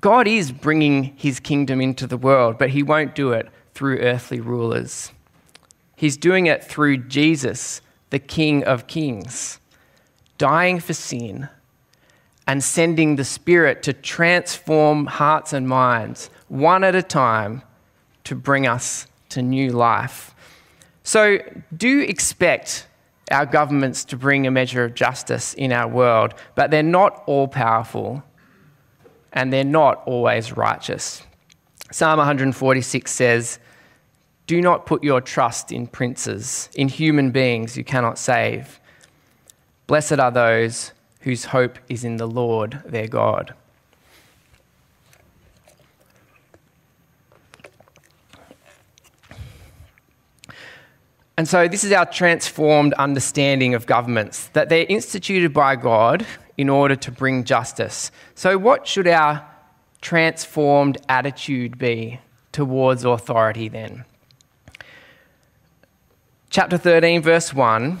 God 0.00 0.26
is 0.26 0.52
bringing 0.52 1.04
his 1.16 1.40
kingdom 1.40 1.80
into 1.80 2.06
the 2.06 2.16
world, 2.16 2.58
but 2.58 2.70
he 2.70 2.82
won't 2.82 3.14
do 3.14 3.32
it 3.32 3.48
through 3.76 3.98
earthly 3.98 4.40
rulers. 4.40 5.12
He's 5.94 6.16
doing 6.16 6.46
it 6.46 6.64
through 6.64 6.96
Jesus, 7.08 7.82
the 8.08 8.18
King 8.18 8.64
of 8.64 8.86
Kings, 8.86 9.60
dying 10.38 10.80
for 10.80 10.94
sin 10.94 11.50
and 12.46 12.64
sending 12.64 13.16
the 13.16 13.24
Spirit 13.24 13.82
to 13.82 13.92
transform 13.92 15.04
hearts 15.06 15.52
and 15.52 15.68
minds 15.68 16.30
one 16.48 16.84
at 16.84 16.94
a 16.94 17.02
time 17.02 17.60
to 18.24 18.34
bring 18.34 18.66
us 18.66 19.06
to 19.28 19.42
new 19.42 19.70
life. 19.70 20.34
So, 21.02 21.38
do 21.76 22.00
expect 22.00 22.86
our 23.30 23.44
governments 23.44 24.04
to 24.06 24.16
bring 24.16 24.46
a 24.46 24.50
measure 24.50 24.84
of 24.84 24.94
justice 24.94 25.52
in 25.52 25.70
our 25.70 25.86
world, 25.86 26.32
but 26.54 26.70
they're 26.70 26.82
not 26.82 27.22
all 27.26 27.46
powerful 27.46 28.22
and 29.34 29.52
they're 29.52 29.64
not 29.64 30.02
always 30.06 30.56
righteous. 30.56 31.22
Psalm 31.92 32.18
146 32.18 33.10
says, 33.10 33.58
Do 34.46 34.60
not 34.60 34.86
put 34.86 35.02
your 35.02 35.20
trust 35.20 35.72
in 35.72 35.88
princes, 35.88 36.68
in 36.74 36.88
human 36.88 37.32
beings 37.32 37.76
you 37.76 37.82
cannot 37.82 38.18
save. 38.18 38.80
Blessed 39.86 40.20
are 40.20 40.30
those 40.30 40.92
whose 41.20 41.46
hope 41.46 41.78
is 41.88 42.04
in 42.04 42.16
the 42.16 42.28
Lord 42.28 42.80
their 42.84 43.08
God. 43.08 43.54
And 51.38 51.46
so, 51.46 51.68
this 51.68 51.84
is 51.84 51.92
our 51.92 52.06
transformed 52.06 52.94
understanding 52.94 53.74
of 53.74 53.84
governments 53.84 54.46
that 54.54 54.70
they're 54.70 54.86
instituted 54.88 55.52
by 55.52 55.76
God 55.76 56.24
in 56.56 56.70
order 56.70 56.96
to 56.96 57.10
bring 57.10 57.44
justice. 57.44 58.10
So, 58.34 58.56
what 58.56 58.86
should 58.86 59.06
our 59.06 59.46
transformed 60.00 60.96
attitude 61.08 61.76
be 61.76 62.20
towards 62.52 63.04
authority 63.04 63.68
then? 63.68 64.06
Chapter 66.48 66.78
13, 66.78 67.22
verse 67.22 67.52
1 67.52 68.00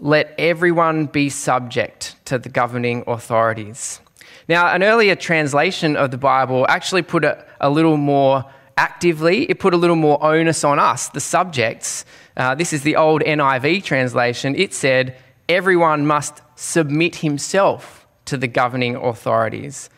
let 0.00 0.32
everyone 0.38 1.06
be 1.06 1.28
subject 1.28 2.14
to 2.24 2.38
the 2.38 2.48
governing 2.48 3.02
authorities. 3.08 4.00
Now, 4.48 4.72
an 4.72 4.84
earlier 4.84 5.16
translation 5.16 5.96
of 5.96 6.12
the 6.12 6.18
Bible 6.18 6.66
actually 6.68 7.02
put 7.02 7.24
it 7.24 7.38
a 7.60 7.68
little 7.68 7.96
more 7.96 8.44
actively, 8.76 9.50
it 9.50 9.58
put 9.58 9.74
a 9.74 9.76
little 9.76 9.96
more 9.96 10.22
onus 10.22 10.62
on 10.62 10.78
us, 10.78 11.08
the 11.08 11.20
subjects. 11.20 12.04
Uh, 12.36 12.54
this 12.54 12.72
is 12.72 12.82
the 12.82 12.94
old 12.94 13.22
NIV 13.22 13.82
translation. 13.82 14.54
It 14.54 14.72
said, 14.72 15.16
everyone 15.48 16.06
must 16.06 16.42
submit 16.54 17.16
himself 17.16 18.06
to 18.26 18.36
the 18.36 18.46
governing 18.46 18.94
authorities. 18.94 19.90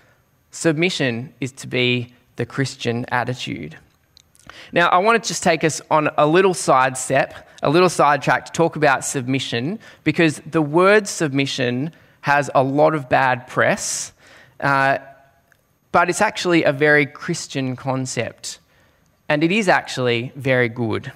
Submission 0.50 1.34
is 1.40 1.52
to 1.52 1.66
be 1.66 2.14
the 2.36 2.46
Christian 2.46 3.04
attitude. 3.10 3.76
Now, 4.72 4.88
I 4.88 4.98
want 4.98 5.22
to 5.22 5.28
just 5.28 5.42
take 5.42 5.62
us 5.62 5.82
on 5.90 6.10
a 6.16 6.26
little 6.26 6.54
side 6.54 6.96
step, 6.96 7.48
a 7.62 7.70
little 7.70 7.88
sidetrack 7.88 8.46
to 8.46 8.52
talk 8.52 8.76
about 8.76 9.04
submission, 9.04 9.78
because 10.04 10.40
the 10.46 10.62
word 10.62 11.06
submission 11.06 11.92
has 12.22 12.50
a 12.54 12.62
lot 12.62 12.94
of 12.94 13.08
bad 13.08 13.46
press, 13.46 14.12
uh, 14.60 14.98
but 15.92 16.08
it's 16.08 16.20
actually 16.20 16.64
a 16.64 16.72
very 16.72 17.06
Christian 17.06 17.76
concept, 17.76 18.60
and 19.28 19.42
it 19.42 19.52
is 19.52 19.68
actually 19.68 20.32
very 20.36 20.68
good. 20.68 21.12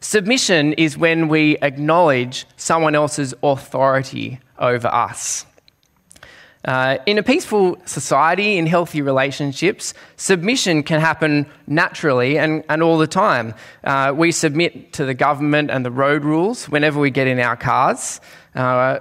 Submission 0.00 0.72
is 0.74 0.96
when 0.96 1.28
we 1.28 1.56
acknowledge 1.58 2.46
someone 2.56 2.94
else's 2.94 3.34
authority 3.42 4.38
over 4.58 4.88
us. 4.88 5.44
Uh, 6.68 6.98
in 7.06 7.16
a 7.16 7.22
peaceful 7.22 7.78
society, 7.86 8.58
in 8.58 8.66
healthy 8.66 9.00
relationships, 9.00 9.94
submission 10.16 10.82
can 10.82 11.00
happen 11.00 11.46
naturally 11.66 12.38
and, 12.38 12.62
and 12.68 12.82
all 12.82 12.98
the 12.98 13.06
time. 13.06 13.54
Uh, 13.84 14.12
we 14.14 14.30
submit 14.30 14.92
to 14.92 15.06
the 15.06 15.14
government 15.14 15.70
and 15.70 15.82
the 15.82 15.90
road 15.90 16.24
rules 16.24 16.68
whenever 16.68 17.00
we 17.00 17.10
get 17.10 17.26
in 17.26 17.40
our 17.40 17.56
cars. 17.56 18.20
Uh, 18.54 18.98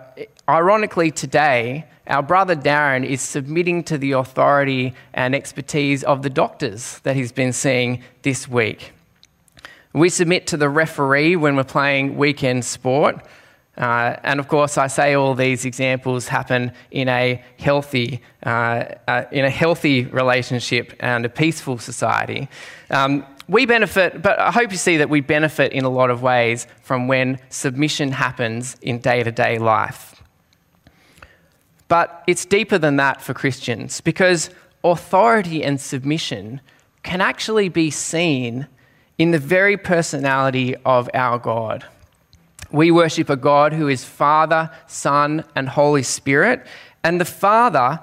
ironically, 0.48 1.12
today, 1.12 1.84
our 2.08 2.24
brother 2.24 2.56
Darren 2.56 3.06
is 3.06 3.22
submitting 3.22 3.84
to 3.84 3.98
the 3.98 4.14
authority 4.14 4.94
and 5.14 5.36
expertise 5.36 6.06
of 6.06 6.22
the 6.22 6.30
doctors 6.30 7.00
that 7.00 7.18
he's 7.18 7.34
been 7.34 7.52
seeing 7.52 8.02
this 8.22 8.48
week. 8.48 8.94
We 9.92 10.08
submit 10.08 10.48
to 10.48 10.58
the 10.58 10.70
referee 10.70 11.36
when 11.36 11.58
we're 11.58 11.66
playing 11.66 12.16
weekend 12.16 12.64
sport. 12.64 13.26
Uh, 13.78 14.16
and 14.24 14.40
of 14.40 14.48
course, 14.48 14.78
I 14.78 14.88
say 14.88 15.14
all 15.14 15.36
these 15.36 15.64
examples 15.66 16.28
happen 16.28 16.72
in 16.90 17.08
a 17.08 17.44
healthy, 17.60 18.22
uh, 18.44 18.86
uh, 19.08 19.26
in 19.32 19.46
a 19.46 19.50
healthy 19.50 20.06
relationship 20.06 20.94
and 21.00 21.26
a 21.26 21.30
peaceful 21.30 21.78
society. 21.78 22.50
Um, 22.90 23.26
we 23.48 23.66
benefit, 23.66 24.22
but 24.22 24.40
I 24.40 24.52
hope 24.52 24.72
you 24.72 24.78
see 24.78 24.98
that 24.98 25.10
we 25.10 25.22
benefit 25.22 25.72
in 25.72 25.86
a 25.86 25.90
lot 25.90 26.10
of 26.10 26.22
ways 26.22 26.68
from 26.82 27.08
when 27.08 27.40
submission 27.50 28.12
happens 28.12 28.76
in 28.82 29.00
day 29.00 29.24
to 29.24 29.32
day 29.32 29.58
life. 29.58 30.22
But 31.88 32.24
it's 32.28 32.46
deeper 32.46 32.78
than 32.78 32.98
that 32.98 33.22
for 33.22 33.34
Christians 33.34 34.02
because 34.02 34.50
authority 34.84 35.64
and 35.64 35.80
submission 35.80 36.62
can 37.04 37.22
actually 37.22 37.70
be 37.70 37.90
seen 37.90 38.68
in 39.18 39.32
the 39.32 39.40
very 39.40 39.78
personality 39.78 40.76
of 40.84 41.10
our 41.14 41.40
God. 41.40 41.86
We 42.72 42.92
worship 42.92 43.30
a 43.30 43.36
God 43.36 43.74
who 43.74 43.88
is 43.88 44.04
Father, 44.04 44.70
Son, 44.88 45.46
and 45.56 45.70
Holy 45.70 46.04
Spirit. 46.04 46.66
And 47.04 47.22
the 47.22 47.26
Father 47.26 48.00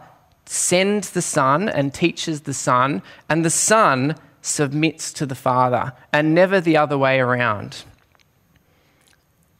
sends 0.46 1.10
the 1.10 1.22
Son 1.22 1.68
and 1.68 1.92
teaches 1.92 2.42
the 2.42 2.54
Son, 2.54 3.02
and 3.28 3.44
the 3.44 3.50
Son 3.50 4.16
submits 4.42 5.12
to 5.14 5.26
the 5.26 5.34
Father, 5.34 5.92
and 6.12 6.34
never 6.34 6.60
the 6.60 6.76
other 6.76 6.98
way 6.98 7.18
around. 7.18 7.84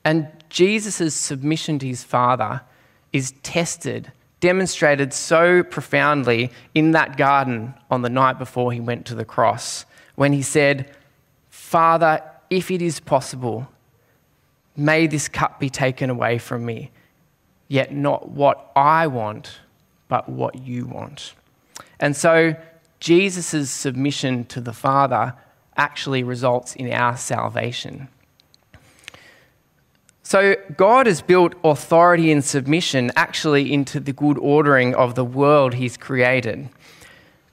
And 0.05 0.29
Jesus' 0.51 1.15
submission 1.15 1.79
to 1.79 1.87
his 1.87 2.05
Father 2.05 2.61
is 3.13 3.33
tested, 3.43 4.13
demonstrated 4.41 5.15
so 5.15 5.63
profoundly 5.63 6.51
in 6.75 6.93
that 6.93 7.17
garden 7.17 7.75
on 7.91 8.03
the 8.03 8.11
night 8.11 8.39
before 8.39 8.73
he 8.73 8.81
went 8.81 9.07
to 9.07 9.15
the 9.15 9.25
cross, 9.25 9.87
when 10.17 10.33
he 10.33 10.43
said, 10.43 10.95
Father, 11.49 12.23
if 12.51 12.71
it 12.71 12.83
is 12.83 13.01
possible, 13.01 13.67
May 14.77 15.07
this 15.07 15.29
cup 15.29 15.61
be 15.61 15.71
taken 15.71 16.11
away 16.11 16.39
from 16.39 16.65
me, 16.67 16.91
yet 17.69 17.93
not 17.93 18.29
what 18.29 18.73
I 18.75 19.07
want, 19.07 19.59
but 20.09 20.29
what 20.29 20.59
you 20.59 20.87
want. 20.87 21.35
And 22.01 22.17
so 22.17 22.57
Jesus' 23.01 23.71
submission 23.71 24.45
to 24.47 24.61
the 24.61 24.73
Father 24.73 25.35
actually 25.77 26.23
results 26.23 26.75
in 26.75 26.93
our 26.93 27.17
salvation. 27.17 28.09
So, 30.23 30.57
God 30.77 31.07
has 31.07 31.21
built 31.21 31.55
authority 31.63 32.33
and 32.33 32.43
submission 32.43 33.13
actually 33.15 33.71
into 33.71 34.01
the 34.01 34.15
good 34.15 34.39
ordering 34.39 34.95
of 34.95 35.17
the 35.17 35.25
world 35.25 35.75
He's 35.75 35.99
created. 35.99 36.71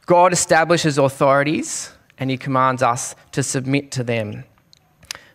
God 0.05 0.31
establishes 0.31 0.97
authorities 0.97 1.91
and 2.17 2.29
He 2.29 2.37
commands 2.37 2.81
us 2.81 3.13
to 3.33 3.43
submit 3.43 3.91
to 3.91 4.05
them. 4.05 4.45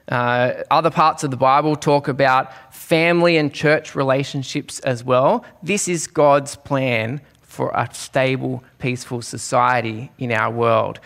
Uh, 0.08 0.62
other 0.70 0.90
parts 0.90 1.24
of 1.24 1.30
the 1.30 1.36
Bible 1.36 1.74
talk 1.74 2.06
about 2.06 2.52
family 2.72 3.36
and 3.36 3.52
church 3.52 3.94
relationships 3.94 4.78
as 4.80 5.02
well. 5.02 5.44
This 5.62 5.88
is 5.88 6.06
God's 6.06 6.54
plan 6.56 7.20
for 7.42 7.72
a 7.74 7.88
stable, 7.92 8.62
peaceful 8.78 9.22
society 9.22 10.10
in 10.18 10.30
our 10.30 10.50
world. 10.50 11.00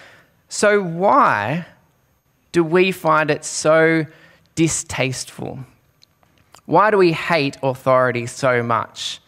So, 0.49 0.83
why 0.83 1.65
do 2.53 2.63
we 2.63 2.93
find 2.93 3.31
it 3.31 3.45
so 3.45 4.05
distasteful? 4.55 5.61
Why 6.67 6.91
do 6.91 6.99
we 6.99 7.13
hate 7.13 7.57
authority 7.63 8.27
so 8.27 8.63
much? 8.63 9.21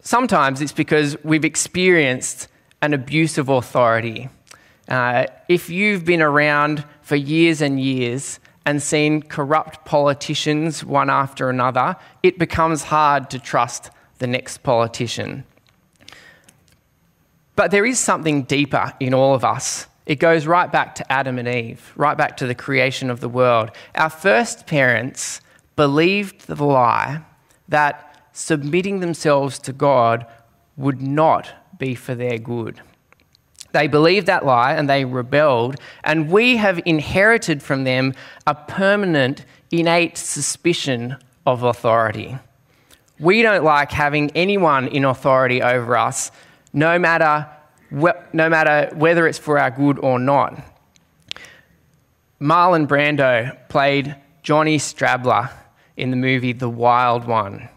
Sometimes 0.00 0.60
it's 0.60 0.72
because 0.72 1.16
we've 1.24 1.44
experienced 1.44 2.48
an 2.82 2.92
abuse 2.92 3.38
of 3.38 3.48
authority. 3.48 4.28
Uh, 4.88 5.26
if 5.48 5.70
you've 5.70 6.04
been 6.04 6.22
around 6.22 6.84
for 7.06 7.14
years 7.14 7.62
and 7.62 7.80
years 7.80 8.40
and 8.64 8.82
seen 8.82 9.22
corrupt 9.22 9.84
politicians 9.84 10.82
one 10.82 11.08
after 11.08 11.48
another, 11.48 11.94
it 12.24 12.36
becomes 12.36 12.82
hard 12.82 13.30
to 13.30 13.38
trust 13.38 13.90
the 14.18 14.26
next 14.26 14.64
politician. 14.64 15.44
But 17.54 17.70
there 17.70 17.86
is 17.86 18.00
something 18.00 18.42
deeper 18.42 18.92
in 18.98 19.14
all 19.14 19.36
of 19.36 19.44
us. 19.44 19.86
It 20.04 20.16
goes 20.16 20.48
right 20.48 20.70
back 20.72 20.96
to 20.96 21.12
Adam 21.12 21.38
and 21.38 21.46
Eve, 21.46 21.92
right 21.94 22.18
back 22.18 22.36
to 22.38 22.46
the 22.48 22.56
creation 22.56 23.08
of 23.08 23.20
the 23.20 23.28
world. 23.28 23.70
Our 23.94 24.10
first 24.10 24.66
parents 24.66 25.40
believed 25.76 26.48
the 26.48 26.56
lie 26.56 27.22
that 27.68 28.28
submitting 28.32 28.98
themselves 28.98 29.60
to 29.60 29.72
God 29.72 30.26
would 30.76 31.00
not 31.00 31.78
be 31.78 31.94
for 31.94 32.16
their 32.16 32.38
good. 32.38 32.80
They 33.76 33.88
believed 33.88 34.26
that 34.28 34.46
lie 34.46 34.72
and 34.72 34.88
they 34.88 35.04
rebelled, 35.04 35.76
and 36.02 36.30
we 36.30 36.56
have 36.56 36.80
inherited 36.86 37.62
from 37.62 37.84
them 37.84 38.14
a 38.46 38.54
permanent, 38.54 39.44
innate 39.70 40.16
suspicion 40.16 41.18
of 41.44 41.62
authority. 41.62 42.38
We 43.20 43.42
don't 43.42 43.64
like 43.64 43.92
having 43.92 44.30
anyone 44.34 44.88
in 44.88 45.04
authority 45.04 45.60
over 45.60 45.94
us, 45.94 46.32
no 46.72 46.98
matter, 46.98 47.46
no 47.90 48.48
matter 48.48 48.94
whether 48.96 49.28
it's 49.28 49.38
for 49.38 49.58
our 49.58 49.70
good 49.70 49.98
or 49.98 50.18
not. 50.18 50.54
Marlon 52.40 52.86
Brando 52.86 53.58
played 53.68 54.16
Johnny 54.42 54.78
Strabler 54.78 55.50
in 55.98 56.08
the 56.08 56.16
movie 56.16 56.54
The 56.54 56.70
Wild 56.70 57.26
One. 57.26 57.68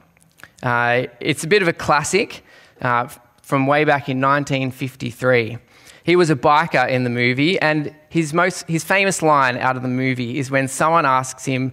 Uh, 0.63 1.07
it's 1.19 1.43
a 1.43 1.47
bit 1.47 1.61
of 1.61 1.67
a 1.67 1.73
classic 1.73 2.45
uh, 2.81 3.09
from 3.41 3.67
way 3.67 3.83
back 3.83 4.07
in 4.07 4.21
1953. 4.21 5.57
He 6.03 6.15
was 6.15 6.29
a 6.29 6.35
biker 6.35 6.87
in 6.89 7.03
the 7.03 7.09
movie, 7.09 7.59
and 7.59 7.93
his, 8.09 8.33
most, 8.33 8.67
his 8.67 8.83
famous 8.83 9.21
line 9.21 9.57
out 9.57 9.75
of 9.75 9.83
the 9.83 9.89
movie 9.89 10.39
is 10.39 10.49
when 10.49 10.67
someone 10.67 11.05
asks 11.05 11.45
him, 11.45 11.71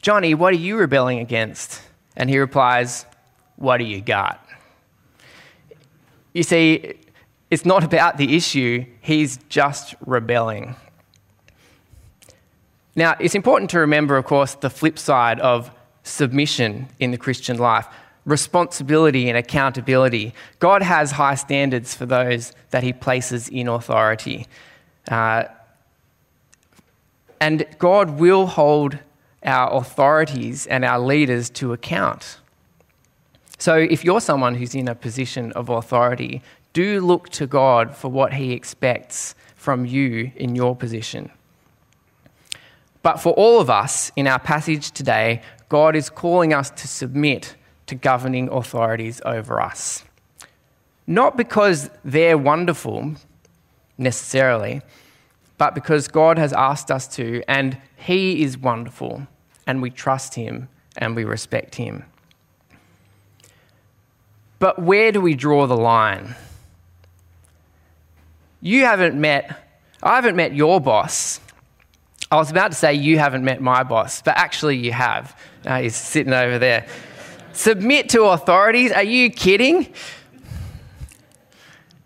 Johnny, 0.00 0.34
what 0.34 0.52
are 0.52 0.56
you 0.56 0.76
rebelling 0.76 1.18
against? 1.18 1.82
And 2.16 2.30
he 2.30 2.38
replies, 2.38 3.06
What 3.56 3.78
do 3.78 3.84
you 3.84 4.00
got? 4.00 4.44
You 6.32 6.42
see, 6.42 6.94
it's 7.50 7.64
not 7.64 7.82
about 7.82 8.16
the 8.16 8.36
issue, 8.36 8.84
he's 9.00 9.38
just 9.48 9.94
rebelling. 10.04 10.76
Now, 12.94 13.16
it's 13.20 13.34
important 13.34 13.70
to 13.70 13.78
remember, 13.78 14.16
of 14.16 14.24
course, 14.24 14.54
the 14.54 14.70
flip 14.70 14.98
side 14.98 15.40
of 15.40 15.70
submission 16.02 16.88
in 16.98 17.10
the 17.10 17.18
Christian 17.18 17.58
life 17.58 17.86
responsibility 18.28 19.28
and 19.28 19.38
accountability. 19.38 20.34
God 20.58 20.82
has 20.82 21.12
high 21.12 21.34
standards 21.34 21.94
for 21.94 22.06
those 22.06 22.52
that 22.70 22.82
He 22.82 22.92
places 22.92 23.48
in 23.48 23.68
authority. 23.68 24.46
Uh, 25.10 25.44
and 27.40 27.64
God 27.78 28.18
will 28.18 28.46
hold 28.46 28.98
our 29.42 29.72
authorities 29.74 30.66
and 30.66 30.84
our 30.84 30.98
leaders 30.98 31.48
to 31.50 31.72
account. 31.72 32.38
So 33.56 33.76
if 33.76 34.04
you're 34.04 34.20
someone 34.20 34.56
who's 34.56 34.74
in 34.74 34.88
a 34.88 34.94
position 34.94 35.52
of 35.52 35.68
authority, 35.68 36.42
do 36.74 37.00
look 37.00 37.30
to 37.30 37.46
God 37.46 37.96
for 37.96 38.08
what 38.08 38.34
He 38.34 38.52
expects 38.52 39.34
from 39.56 39.86
you 39.86 40.32
in 40.36 40.54
your 40.54 40.76
position. 40.76 41.30
But 43.02 43.18
for 43.18 43.32
all 43.32 43.60
of 43.60 43.70
us 43.70 44.12
in 44.16 44.26
our 44.26 44.38
passage 44.38 44.90
today, 44.90 45.40
God 45.68 45.96
is 45.96 46.10
calling 46.10 46.52
us 46.52 46.70
to 46.70 46.86
submit 46.86 47.54
to 47.88 47.94
governing 47.94 48.48
authorities 48.48 49.20
over 49.24 49.60
us. 49.60 50.04
Not 51.06 51.36
because 51.36 51.90
they're 52.04 52.38
wonderful 52.38 53.14
necessarily, 53.96 54.82
but 55.56 55.74
because 55.74 56.06
God 56.06 56.38
has 56.38 56.52
asked 56.52 56.90
us 56.90 57.08
to, 57.16 57.42
and 57.48 57.76
He 57.96 58.42
is 58.42 58.56
wonderful, 58.56 59.26
and 59.66 59.82
we 59.82 59.90
trust 59.90 60.34
Him 60.34 60.68
and 60.96 61.16
we 61.16 61.24
respect 61.24 61.74
Him. 61.74 62.04
But 64.58 64.80
where 64.80 65.12
do 65.12 65.20
we 65.20 65.34
draw 65.34 65.66
the 65.66 65.76
line? 65.76 66.34
You 68.60 68.84
haven't 68.84 69.20
met, 69.20 69.68
I 70.02 70.16
haven't 70.16 70.36
met 70.36 70.54
your 70.54 70.80
boss. 70.80 71.40
I 72.30 72.36
was 72.36 72.50
about 72.50 72.72
to 72.72 72.76
say 72.76 72.92
you 72.94 73.18
haven't 73.18 73.44
met 73.44 73.62
my 73.62 73.82
boss, 73.82 74.20
but 74.20 74.36
actually 74.36 74.76
you 74.76 74.92
have. 74.92 75.38
Uh, 75.64 75.80
he's 75.80 75.96
sitting 75.96 76.32
over 76.32 76.58
there. 76.58 76.86
Submit 77.58 78.08
to 78.10 78.22
authorities? 78.22 78.92
Are 78.92 79.02
you 79.02 79.30
kidding? 79.30 79.92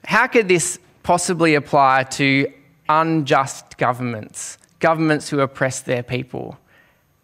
How 0.02 0.26
could 0.26 0.48
this 0.48 0.78
possibly 1.02 1.56
apply 1.56 2.04
to 2.04 2.50
unjust 2.88 3.76
governments, 3.76 4.56
governments 4.80 5.28
who 5.28 5.40
oppress 5.40 5.82
their 5.82 6.02
people? 6.02 6.56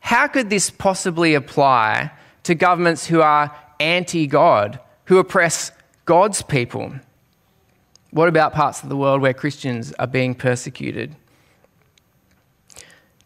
How 0.00 0.26
could 0.28 0.50
this 0.50 0.68
possibly 0.68 1.32
apply 1.32 2.10
to 2.42 2.54
governments 2.54 3.06
who 3.06 3.22
are 3.22 3.56
anti 3.80 4.26
God, 4.26 4.78
who 5.06 5.16
oppress 5.16 5.72
God's 6.04 6.42
people? 6.42 6.92
What 8.10 8.28
about 8.28 8.52
parts 8.52 8.82
of 8.82 8.90
the 8.90 8.96
world 8.96 9.22
where 9.22 9.32
Christians 9.32 9.94
are 9.98 10.06
being 10.06 10.34
persecuted? 10.34 11.16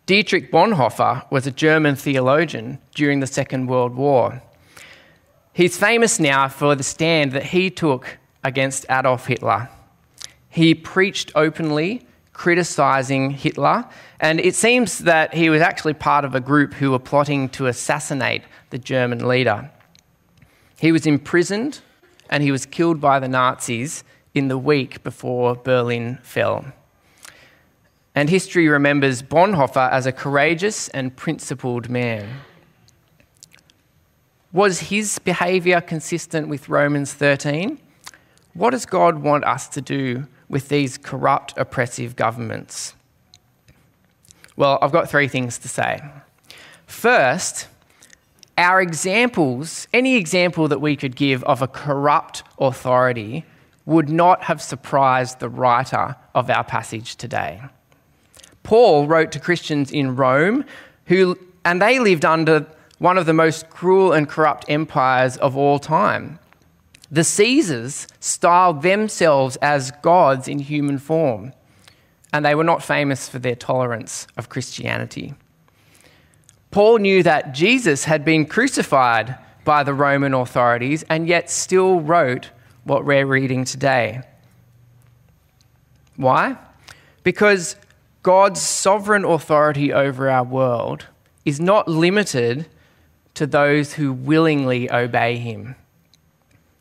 Dietrich 0.07 0.53
Bonhoeffer 0.53 1.29
was 1.29 1.45
a 1.45 1.51
German 1.51 1.97
theologian 1.97 2.79
during 2.95 3.19
the 3.19 3.27
Second 3.27 3.67
World 3.67 3.97
War. 3.97 4.41
He's 5.55 5.77
famous 5.77 6.19
now 6.19 6.49
for 6.49 6.75
the 6.75 6.83
stand 6.83 7.33
that 7.33 7.45
he 7.45 7.69
took 7.69 8.19
against 8.43 8.87
Adolf 8.89 9.27
Hitler. 9.27 9.69
He 10.49 10.75
preached 10.75 11.31
openly, 11.35 12.07
criticizing 12.33 13.33
Hitler, 13.33 13.85
and 14.19 14.41
it 14.41 14.55
seems 14.55 15.01
that 15.01 15.35
he 15.35 15.51
was 15.51 15.61
actually 15.61 15.93
part 15.93 16.25
of 16.25 16.35
a 16.35 16.41
group 16.41 16.75
who 16.75 16.91
were 16.91 16.99
plotting 16.99 17.51
to 17.51 17.67
assassinate 17.67 18.43
the 18.71 18.79
German 18.79 19.29
leader. 19.29 19.71
He 20.79 20.91
was 20.91 21.07
imprisoned 21.07 21.81
and 22.31 22.43
he 22.43 22.51
was 22.51 22.65
killed 22.65 22.99
by 22.99 23.21
the 23.21 23.29
Nazis 23.29 24.05
in 24.35 24.49
the 24.49 24.57
week 24.57 25.03
before 25.03 25.55
Berlin 25.55 26.19
fell. 26.23 26.65
And 28.15 28.31
history 28.31 28.69
remembers 28.69 29.23
Bonhoeffer 29.23 29.91
as 29.91 30.07
a 30.07 30.13
courageous 30.13 30.89
and 30.89 31.15
principled 31.15 31.91
man. 31.91 32.41
Was 34.53 34.81
his 34.81 35.19
behaviour 35.19 35.81
consistent 35.81 36.49
with 36.49 36.69
Romans 36.69 37.15
13? 37.15 37.79
What 38.53 38.71
does 38.71 38.85
God 38.85 39.19
want 39.19 39.45
us 39.45 39.67
to 39.69 39.81
do 39.81 40.27
with 40.49 40.69
these 40.69 40.99
corrupt, 40.99 41.55
oppressive 41.57 42.17
governments? 42.17 42.95
Well, 44.57 44.79
I've 44.83 44.93
got 44.93 45.09
three 45.09 45.29
things 45.29 45.57
to 45.59 45.69
say. 45.69 46.03
First, 46.87 47.69
our 48.59 48.83
examples, 48.83 49.89
any 49.95 50.17
example 50.17 50.69
that 50.69 50.83
we 50.83 50.97
could 50.97 51.17
give 51.17 51.43
of 51.45 51.63
a 51.63 51.67
corrupt 51.67 52.43
authority, 52.59 53.47
would 53.87 54.11
not 54.11 54.43
have 54.45 54.61
surprised 54.61 55.41
the 55.41 55.49
writer 55.49 56.15
of 56.35 56.51
our 56.51 56.63
passage 56.63 57.17
today. 57.17 57.63
Paul 58.63 59.07
wrote 59.07 59.33
to 59.33 59.41
Christians 59.41 59.91
in 59.91 60.15
Rome, 60.15 60.67
who, 61.07 61.39
and 61.65 61.81
they 61.81 61.99
lived 61.99 62.27
under 62.27 62.67
one 63.03 63.19
of 63.19 63.27
the 63.27 63.35
most 63.35 63.69
cruel 63.69 64.13
and 64.13 64.29
corrupt 64.29 64.65
empires 64.69 65.37
of 65.39 65.57
all 65.57 65.81
time. 65.81 66.39
The 67.11 67.25
Caesars 67.25 68.07
styled 68.21 68.83
themselves 68.83 69.57
as 69.57 69.91
gods 70.03 70.47
in 70.47 70.61
human 70.61 70.99
form, 70.99 71.53
and 72.33 72.45
they 72.45 72.55
were 72.55 72.63
not 72.63 72.81
famous 72.81 73.29
for 73.29 73.41
their 73.41 73.57
tolerance 73.57 74.29
of 74.37 74.49
Christianity. 74.49 75.35
Paul 76.71 76.99
knew 76.99 77.25
that 77.25 77.53
Jesus 77.53 78.05
had 78.05 78.25
been 78.25 78.47
crucified 78.47 79.37
by 79.65 79.83
the 79.83 79.95
Roman 79.95 80.33
authorities 80.33 81.03
and 81.11 81.27
yet 81.27 81.51
still 81.51 82.01
wrote 82.01 82.51
what 82.85 83.05
we're 83.05 83.27
reading 83.27 83.65
today. 83.65 84.21
Why? 86.15 86.57
Because 87.25 87.75
God's 88.23 88.63
sovereign 88.63 89.25
authority 89.25 89.93
over 89.93 90.31
our 90.31 90.45
world 90.45 91.07
is 91.45 91.59
not 91.59 91.89
limited 91.89 92.69
to 93.35 93.47
those 93.47 93.95
who 93.95 94.13
willingly 94.13 94.91
obey 94.91 95.37
him. 95.37 95.75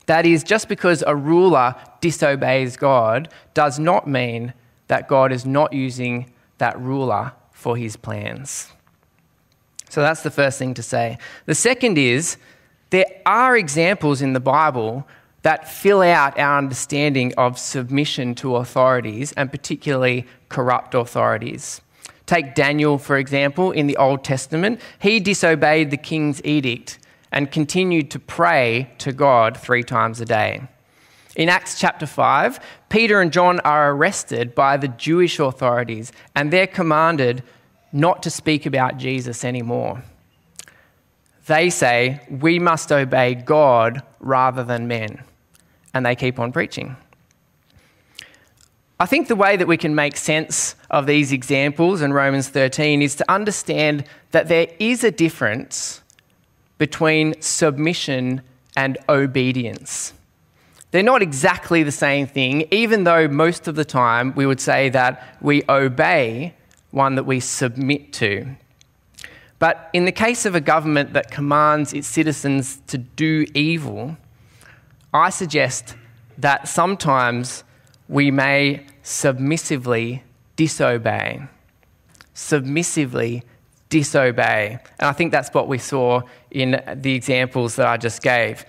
That 0.05 0.25
is, 0.25 0.43
just 0.43 0.67
because 0.67 1.03
a 1.05 1.15
ruler 1.15 1.75
disobeys 2.01 2.75
God 2.75 3.29
does 3.53 3.79
not 3.79 4.07
mean 4.07 4.53
that 4.87 5.07
God 5.07 5.31
is 5.31 5.45
not 5.45 5.71
using 5.71 6.31
that 6.57 6.79
ruler 6.79 7.33
for 7.51 7.77
his 7.77 7.95
plans. 7.95 8.71
So 9.89 10.01
that's 10.01 10.23
the 10.23 10.31
first 10.31 10.57
thing 10.59 10.73
to 10.75 10.83
say. 10.83 11.17
The 11.45 11.55
second 11.55 11.97
is 11.97 12.37
there 12.89 13.05
are 13.25 13.55
examples 13.55 14.21
in 14.21 14.33
the 14.33 14.39
Bible 14.39 15.07
that 15.43 15.71
fill 15.71 16.01
out 16.01 16.37
our 16.37 16.57
understanding 16.57 17.33
of 17.35 17.57
submission 17.57 18.35
to 18.35 18.57
authorities 18.57 19.31
and 19.33 19.51
particularly 19.51 20.27
corrupt 20.49 20.93
authorities. 20.93 21.81
Take 22.31 22.55
Daniel, 22.55 22.97
for 22.97 23.17
example, 23.17 23.73
in 23.73 23.87
the 23.87 23.97
Old 23.97 24.23
Testament. 24.23 24.79
He 24.99 25.19
disobeyed 25.19 25.91
the 25.91 25.97
king's 25.97 26.41
edict 26.45 26.97
and 27.29 27.51
continued 27.51 28.09
to 28.11 28.19
pray 28.19 28.89
to 28.99 29.11
God 29.11 29.57
three 29.57 29.83
times 29.83 30.21
a 30.21 30.25
day. 30.25 30.61
In 31.35 31.49
Acts 31.49 31.77
chapter 31.77 32.05
5, 32.05 32.61
Peter 32.87 33.19
and 33.19 33.33
John 33.33 33.59
are 33.65 33.91
arrested 33.91 34.55
by 34.55 34.77
the 34.77 34.87
Jewish 34.87 35.39
authorities 35.39 36.13
and 36.33 36.53
they're 36.53 36.67
commanded 36.67 37.43
not 37.91 38.23
to 38.23 38.29
speak 38.29 38.65
about 38.65 38.95
Jesus 38.97 39.43
anymore. 39.43 40.01
They 41.47 41.69
say, 41.69 42.25
We 42.29 42.59
must 42.59 42.93
obey 42.93 43.35
God 43.35 44.03
rather 44.21 44.63
than 44.63 44.87
men 44.87 45.21
and 45.93 46.05
they 46.05 46.15
keep 46.15 46.39
on 46.39 46.53
preaching. 46.53 46.95
I 49.01 49.07
think 49.07 49.27
the 49.27 49.35
way 49.35 49.57
that 49.57 49.67
we 49.67 49.77
can 49.77 49.95
make 49.95 50.15
sense 50.15 50.75
of 50.91 51.07
these 51.07 51.31
examples 51.31 52.03
in 52.03 52.13
Romans 52.13 52.49
13 52.49 53.01
is 53.01 53.15
to 53.15 53.31
understand 53.31 54.03
that 54.29 54.47
there 54.47 54.67
is 54.77 55.03
a 55.03 55.09
difference 55.09 56.03
between 56.77 57.33
submission 57.41 58.43
and 58.77 58.99
obedience. 59.09 60.13
They're 60.91 61.01
not 61.01 61.23
exactly 61.23 61.81
the 61.81 61.91
same 61.91 62.27
thing, 62.27 62.67
even 62.69 63.03
though 63.03 63.27
most 63.27 63.67
of 63.67 63.73
the 63.73 63.83
time 63.83 64.35
we 64.35 64.45
would 64.45 64.61
say 64.61 64.89
that 64.89 65.35
we 65.41 65.63
obey 65.67 66.53
one 66.91 67.15
that 67.15 67.23
we 67.23 67.39
submit 67.39 68.13
to. 68.13 68.55
But 69.57 69.89
in 69.93 70.05
the 70.05 70.11
case 70.11 70.45
of 70.45 70.53
a 70.53 70.61
government 70.61 71.13
that 71.13 71.31
commands 71.31 71.91
its 71.91 72.07
citizens 72.07 72.83
to 72.85 72.99
do 72.99 73.47
evil, 73.55 74.15
I 75.11 75.31
suggest 75.31 75.95
that 76.37 76.67
sometimes 76.67 77.63
we 78.11 78.29
may 78.29 78.85
submissively 79.03 80.21
disobey. 80.57 81.41
Submissively 82.33 83.41
disobey. 83.87 84.79
And 84.99 85.07
I 85.07 85.13
think 85.13 85.31
that's 85.31 85.53
what 85.53 85.69
we 85.69 85.77
saw 85.77 86.21
in 86.51 86.83
the 86.93 87.15
examples 87.15 87.77
that 87.77 87.87
I 87.87 87.95
just 87.95 88.21
gave. 88.21 88.65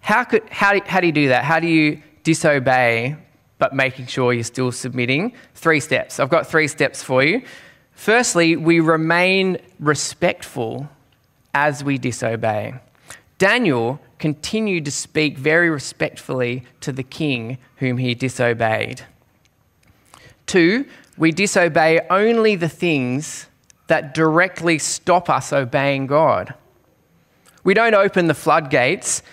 How, 0.00 0.24
could, 0.24 0.48
how, 0.48 0.80
how 0.86 1.00
do 1.00 1.06
you 1.06 1.12
do 1.12 1.28
that? 1.28 1.44
How 1.44 1.60
do 1.60 1.68
you 1.68 2.02
disobey 2.24 3.16
but 3.58 3.74
making 3.74 4.06
sure 4.06 4.32
you're 4.32 4.42
still 4.42 4.72
submitting? 4.72 5.34
Three 5.54 5.78
steps. 5.78 6.18
I've 6.18 6.30
got 6.30 6.46
three 6.46 6.66
steps 6.66 7.02
for 7.02 7.22
you. 7.22 7.42
Firstly, 7.92 8.56
we 8.56 8.80
remain 8.80 9.58
respectful 9.80 10.88
as 11.52 11.84
we 11.84 11.98
disobey. 11.98 12.74
Daniel 13.36 14.00
continued 14.22 14.84
to 14.84 14.90
speak 14.92 15.36
very 15.36 15.68
respectfully 15.68 16.62
to 16.80 16.92
the 16.92 17.02
king 17.02 17.58
whom 17.78 17.98
he 17.98 18.14
disobeyed. 18.14 19.02
Two, 20.46 20.86
we 21.18 21.32
disobey 21.32 22.00
only 22.08 22.54
the 22.54 22.68
things 22.68 23.48
that 23.88 24.14
directly 24.14 24.78
stop 24.78 25.28
us 25.28 25.52
obeying 25.52 26.06
God. 26.06 26.54
We 27.64 27.74
don't 27.74 27.96
open 27.96 28.28
the 28.28 28.34
floodgates, 28.34 29.24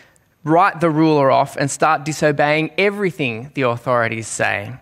write 0.43 0.79
the 0.79 0.89
ruler 0.89 1.29
off, 1.29 1.55
and 1.55 1.69
start 1.69 2.03
disobeying 2.03 2.71
everything 2.75 3.51
the 3.53 3.61
authorities 3.61 4.27
say. 4.27 4.73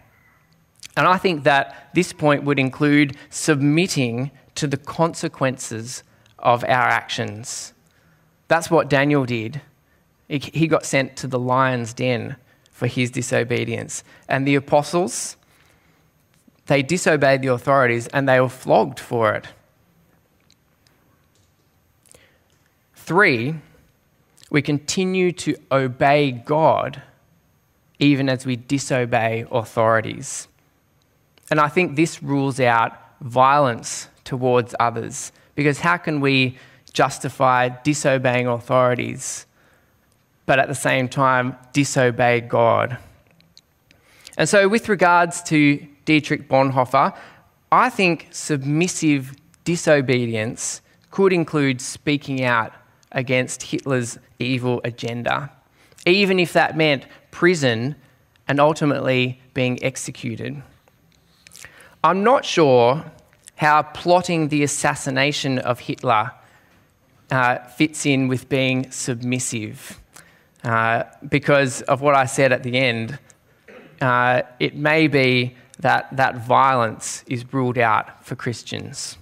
And 0.95 1.05
I 1.05 1.17
think 1.17 1.43
that 1.43 1.89
this 1.93 2.13
point 2.13 2.45
would 2.45 2.59
include 2.59 3.17
submitting 3.29 4.31
to 4.55 4.67
the 4.67 4.77
consequences 4.77 6.01
of 6.39 6.63
our 6.63 6.87
actions. 6.87 7.73
That's 8.47 8.71
what 8.71 8.89
Daniel 8.89 9.25
did. 9.25 9.59
He 10.27 10.67
got 10.67 10.85
sent 10.85 11.15
to 11.17 11.27
the 11.27 11.39
lion's 11.39 11.93
den 11.93 12.35
for 12.71 12.87
his 12.87 13.09
disobedience. 13.09 14.03
And 14.27 14.47
the 14.47 14.55
apostles, 14.55 15.35
they 16.67 16.83
disobeyed 16.83 17.41
the 17.41 17.47
authorities 17.47 18.07
and 18.07 18.27
they 18.27 18.39
were 18.39 18.49
flogged 18.49 18.99
for 18.99 19.33
it. 19.33 19.47
Three, 22.93 23.55
we 24.51 24.61
continue 24.61 25.31
to 25.31 25.55
obey 25.71 26.31
God 26.31 27.01
even 27.99 28.29
as 28.29 28.45
we 28.45 28.55
disobey 28.55 29.45
authorities. 29.49 30.47
And 31.49 31.59
I 31.59 31.69
think 31.69 31.95
this 31.95 32.21
rules 32.21 32.59
out 32.59 32.91
violence 33.21 34.09
towards 34.23 34.75
others 34.79 35.31
because 35.55 35.79
how 35.79 35.97
can 35.97 36.21
we 36.21 36.57
justify 36.93 37.69
disobeying 37.69 38.45
authorities 38.45 39.46
but 40.47 40.57
at 40.57 40.67
the 40.67 40.75
same 40.75 41.07
time 41.07 41.55
disobey 41.73 42.41
God? 42.41 42.97
And 44.37 44.49
so, 44.49 44.67
with 44.67 44.89
regards 44.89 45.43
to 45.43 45.85
Dietrich 46.05 46.49
Bonhoeffer, 46.49 47.15
I 47.71 47.89
think 47.91 48.27
submissive 48.31 49.35
disobedience 49.63 50.81
could 51.11 51.33
include 51.33 51.81
speaking 51.81 52.43
out 52.43 52.73
against 53.11 53.63
Hitler's 53.63 54.17
evil 54.39 54.81
agenda, 54.83 55.51
even 56.05 56.39
if 56.39 56.53
that 56.53 56.77
meant 56.77 57.05
prison 57.31 57.95
and 58.47 58.59
ultimately 58.59 59.39
being 59.53 59.83
executed. 59.83 60.61
I'm 62.03 62.23
not 62.23 62.45
sure 62.45 63.11
how 63.55 63.81
plotting 63.81 64.49
the 64.49 64.63
assassination 64.63 65.59
of 65.59 65.79
Hitler 65.79 66.31
uh, 67.31 67.57
fits 67.69 68.05
in 68.05 68.27
with 68.27 68.47
being 68.47 68.89
submissive. 68.91 69.99
Uh, 70.67 71.05
because 71.29 71.81
of 71.83 72.01
what 72.01 72.13
I 72.13 72.25
said 72.25 72.51
at 72.51 72.61
the 72.61 72.77
end, 72.77 73.17
uh, 74.01 74.41
it 74.59 74.75
may 74.75 75.07
be 75.07 75.55
that 75.79 76.13
that 76.17 76.45
violence 76.45 77.23
is 77.25 77.53
ruled 77.53 77.77
out 77.77 78.25
for 78.25 78.35
Christians. 78.35 79.17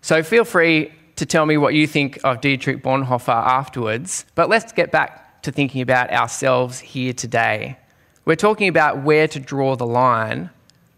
So 0.00 0.24
feel 0.24 0.44
free 0.44 0.92
to 1.14 1.24
tell 1.24 1.46
me 1.46 1.56
what 1.56 1.72
you 1.74 1.86
think 1.86 2.18
of 2.24 2.40
Dietrich 2.40 2.82
Bonhoeffer 2.82 3.28
afterwards, 3.28 4.24
but 4.34 4.48
let's 4.48 4.72
get 4.72 4.90
back 4.90 5.40
to 5.42 5.52
thinking 5.52 5.82
about 5.82 6.10
ourselves 6.10 6.80
here 6.80 7.12
today. 7.12 7.78
We're 8.24 8.34
talking 8.34 8.66
about 8.66 9.04
where 9.04 9.28
to 9.28 9.38
draw 9.38 9.76
the 9.76 9.86
line 9.86 10.50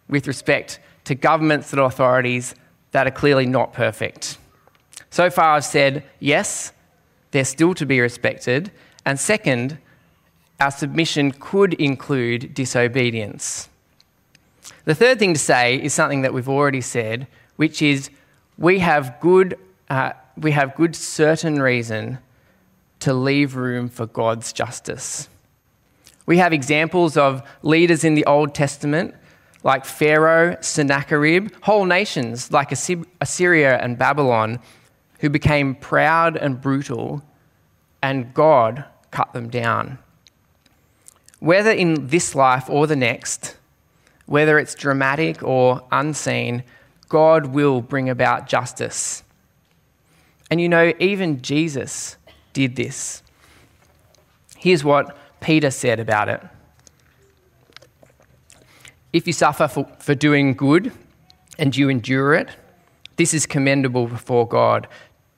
with 0.09 0.27
respect 0.27 0.81
to 1.05 1.15
governments 1.15 1.73
and 1.75 1.81
authorities 1.81 2.55
that 2.93 3.07
are 3.07 3.11
clearly 3.11 3.45
not 3.45 3.75
perfect. 3.75 4.39
So 5.11 5.29
far, 5.29 5.57
I've 5.57 5.65
said 5.67 6.05
yes, 6.21 6.73
they're 7.31 7.45
still 7.45 7.75
to 7.75 7.87
be 7.87 8.01
respected, 8.01 8.71
and 9.05 9.19
second, 9.19 9.79
our 10.59 10.71
submission 10.71 11.33
could 11.33 11.75
include 11.75 12.55
disobedience. 12.55 13.69
The 14.85 14.95
third 14.95 15.19
thing 15.19 15.33
to 15.35 15.41
say 15.41 15.77
is 15.77 15.95
something 15.95 16.23
that 16.23 16.35
we've 16.35 16.49
already 16.49 16.81
said, 16.81 17.27
which 17.57 17.81
is 17.83 18.11
we 18.59 18.81
have 18.81 19.19
good 19.21 19.59
uh, 19.89 20.13
we 20.37 20.53
have 20.53 20.75
good 20.77 20.95
certain 20.95 21.61
reason 21.61 22.19
to 23.01 23.13
leave 23.13 23.57
room 23.57 23.89
for 23.89 24.07
God's 24.07 24.53
justice. 24.53 25.29
We 26.27 26.39
have 26.39 26.53
examples 26.53 27.17
of 27.17 27.43
leaders 27.63 28.05
in 28.05 28.15
the 28.15 28.25
Old 28.27 28.55
Testament 28.55 29.15
like 29.63 29.85
Pharaoh, 29.85 30.57
Sennacherib, 30.61 31.53
whole 31.63 31.85
nations 31.85 32.51
like 32.51 32.73
Assyria 32.73 33.79
and 33.79 33.99
Babylon 33.99 34.59
who 35.21 35.29
became 35.31 35.75
proud 35.75 36.37
and 36.37 36.61
brutal, 36.61 37.23
and 38.03 38.35
God 38.35 38.85
cut 39.11 39.33
them 39.33 39.49
down. 39.49 39.99
Whether 41.39 41.71
in 41.71 42.09
this 42.09 42.35
life 42.35 42.69
or 42.69 42.87
the 42.87 42.97
next, 42.97 43.57
whether 44.27 44.59
it's 44.59 44.75
dramatic 44.75 45.43
or 45.43 45.83
unseen, 45.91 46.63
God 47.09 47.47
will 47.47 47.81
bring 47.83 48.09
about 48.09 48.47
justice. 48.47 49.23
And 50.51 50.61
you 50.61 50.69
know, 50.69 50.93
even 50.99 51.43
Jesus 51.43 52.17
did 52.53 52.77
this. 52.77 53.23
Here's 54.57 54.85
what 54.85 55.17
Peter 55.41 55.71
said 55.71 56.01
about 56.01 56.29
it 56.29 56.43
If 59.13 59.27
you 59.27 59.33
suffer 59.33 59.69
for, 59.69 59.85
for 59.99 60.15
doing 60.15 60.55
good 60.55 60.93
and 61.59 61.77
you 61.77 61.89
endure 61.89 62.35
it, 62.35 62.51
this 63.17 63.35
is 63.35 63.45
commendable 63.45 64.07
before 64.07 64.49
God. 64.49 64.89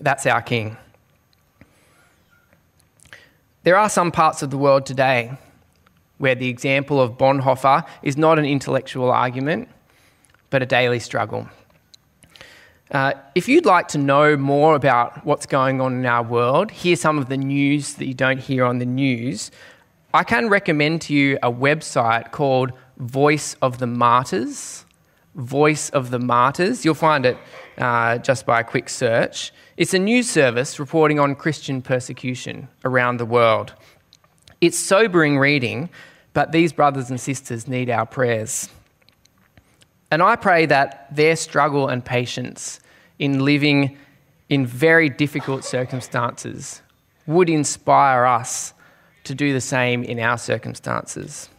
That's 0.00 0.26
our 0.26 0.42
king. 0.42 0.76
There 3.62 3.76
are 3.76 3.88
some 3.88 4.12
parts 4.12 4.42
of 4.42 4.50
the 4.50 4.58
world 4.58 4.86
today 4.86 5.36
where 6.18 6.34
the 6.34 6.48
example 6.48 7.00
of 7.00 7.18
Bonhoeffer 7.18 7.86
is 8.02 8.16
not 8.16 8.38
an 8.38 8.44
intellectual 8.44 9.10
argument, 9.10 9.68
but 10.50 10.62
a 10.62 10.66
daily 10.66 11.00
struggle. 11.00 11.48
Uh, 12.90 13.12
if 13.34 13.48
you'd 13.48 13.66
like 13.66 13.88
to 13.88 13.98
know 13.98 14.36
more 14.36 14.76
about 14.76 15.26
what's 15.26 15.46
going 15.46 15.80
on 15.80 15.94
in 15.94 16.06
our 16.06 16.22
world, 16.22 16.70
hear 16.70 16.94
some 16.94 17.18
of 17.18 17.28
the 17.28 17.36
news 17.36 17.94
that 17.94 18.06
you 18.06 18.14
don't 18.14 18.38
hear 18.38 18.64
on 18.64 18.78
the 18.78 18.86
news, 18.86 19.50
I 20.14 20.22
can 20.22 20.48
recommend 20.48 21.02
to 21.02 21.14
you 21.14 21.36
a 21.42 21.50
website 21.50 22.30
called 22.30 22.72
Voice 22.98 23.56
of 23.60 23.78
the 23.78 23.86
Martyrs. 23.86 24.84
Voice 25.34 25.90
of 25.90 26.10
the 26.10 26.18
Martyrs. 26.18 26.84
You'll 26.84 26.94
find 26.94 27.26
it 27.26 27.36
uh, 27.76 28.18
just 28.18 28.46
by 28.46 28.60
a 28.60 28.64
quick 28.64 28.88
search. 28.88 29.52
It's 29.76 29.92
a 29.92 29.98
news 29.98 30.30
service 30.30 30.78
reporting 30.78 31.20
on 31.20 31.34
Christian 31.34 31.82
persecution 31.82 32.68
around 32.82 33.18
the 33.18 33.26
world. 33.26 33.74
It's 34.62 34.78
sobering 34.78 35.38
reading, 35.38 35.90
but 36.32 36.50
these 36.50 36.72
brothers 36.72 37.10
and 37.10 37.20
sisters 37.20 37.68
need 37.68 37.90
our 37.90 38.06
prayers. 38.06 38.70
And 40.10 40.22
I 40.22 40.36
pray 40.36 40.64
that 40.66 41.14
their 41.14 41.36
struggle 41.36 41.88
and 41.88 42.02
patience 42.02 42.80
in 43.18 43.44
living 43.44 43.98
in 44.48 44.64
very 44.64 45.10
difficult 45.10 45.62
circumstances 45.62 46.80
would 47.26 47.50
inspire 47.50 48.24
us 48.24 48.72
to 49.24 49.34
do 49.34 49.52
the 49.52 49.60
same 49.60 50.04
in 50.04 50.18
our 50.20 50.38
circumstances. 50.38 51.50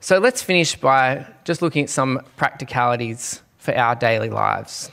So 0.00 0.18
let's 0.18 0.40
finish 0.40 0.74
by 0.74 1.26
just 1.44 1.60
looking 1.60 1.82
at 1.82 1.90
some 1.90 2.22
practicalities 2.36 3.42
for 3.58 3.76
our 3.76 3.94
daily 3.94 4.30
lives. 4.30 4.90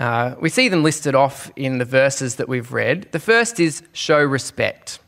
Uh, 0.00 0.34
we 0.40 0.48
see 0.48 0.70
them 0.70 0.82
listed 0.82 1.14
off 1.14 1.52
in 1.56 1.76
the 1.76 1.84
verses 1.84 2.36
that 2.36 2.48
we've 2.48 2.72
read. 2.72 3.06
The 3.12 3.18
first 3.18 3.60
is 3.60 3.82
show 3.92 4.18
respect. 4.18 4.98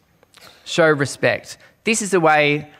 Show 0.66 0.90
respect. 0.90 1.57
This 1.85 2.02
is 2.02 2.12
a 2.12 2.20
way 2.20 2.70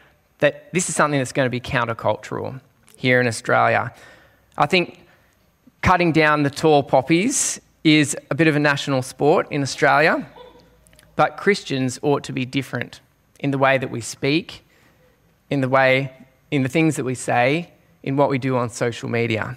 that 0.41 0.71
this 0.75 0.91
is 0.91 0.95
something 0.95 1.19
that's 1.19 1.33
going 1.33 1.47
to 1.47 1.51
be 1.51 1.59
countercultural 1.59 2.61
here 2.97 3.19
in 3.19 3.27
Australia. 3.27 3.95
I 4.59 4.67
think 4.67 5.07
cutting 5.81 6.13
down 6.13 6.43
the 6.43 6.51
tall 6.51 6.83
poppies 6.83 7.59
is 7.83 8.15
a 8.31 8.35
bit 8.35 8.47
of 8.47 8.57
a 8.57 8.61
national 8.61 9.01
sport 9.01 9.47
in 9.51 9.63
Australia, 9.63 10.29
but 11.17 11.39
Christians 11.39 11.99
ought 12.03 12.25
to 12.25 12.33
be 12.33 12.45
different 12.45 13.01
in 13.41 13.53
the 13.53 13.59
way 13.59 13.79
that 13.79 13.91
we 13.91 14.03
speak, 14.03 14.67
in 15.49 15.63
the 15.63 15.69
way, 15.69 16.13
in 16.51 16.63
the 16.63 16.69
things 16.69 16.97
that 16.97 17.05
we 17.05 17.15
say, 17.15 17.73
in 18.03 18.19
what 18.19 18.29
we 18.29 18.37
do 18.37 18.59
on 18.59 18.69
social 18.69 19.09
media. 19.09 19.57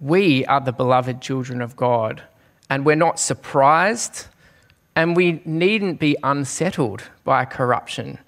We 0.00 0.44
are 0.46 0.60
the 0.60 0.72
beloved 0.72 1.20
children 1.20 1.62
of 1.62 1.76
God, 1.76 2.22
and 2.68 2.84
we're 2.84 2.96
not 2.96 3.18
surprised, 3.18 4.26
and 4.94 5.16
we 5.16 5.40
needn't 5.44 5.98
be 5.98 6.16
unsettled 6.22 7.04
by 7.24 7.44
corruption 7.44 8.18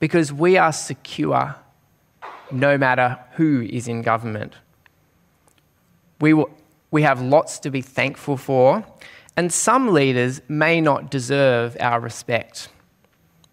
because 0.00 0.32
we 0.32 0.56
are 0.56 0.72
secure 0.72 1.56
no 2.50 2.78
matter 2.78 3.18
who 3.32 3.62
is 3.62 3.88
in 3.88 4.02
government. 4.02 4.54
We, 6.20 6.34
will, 6.34 6.50
we 6.90 7.02
have 7.02 7.20
lots 7.20 7.58
to 7.60 7.70
be 7.70 7.80
thankful 7.80 8.36
for, 8.36 8.84
and 9.36 9.52
some 9.52 9.92
leaders 9.92 10.40
may 10.48 10.80
not 10.80 11.10
deserve 11.10 11.76
our 11.80 12.00
respect. 12.00 12.68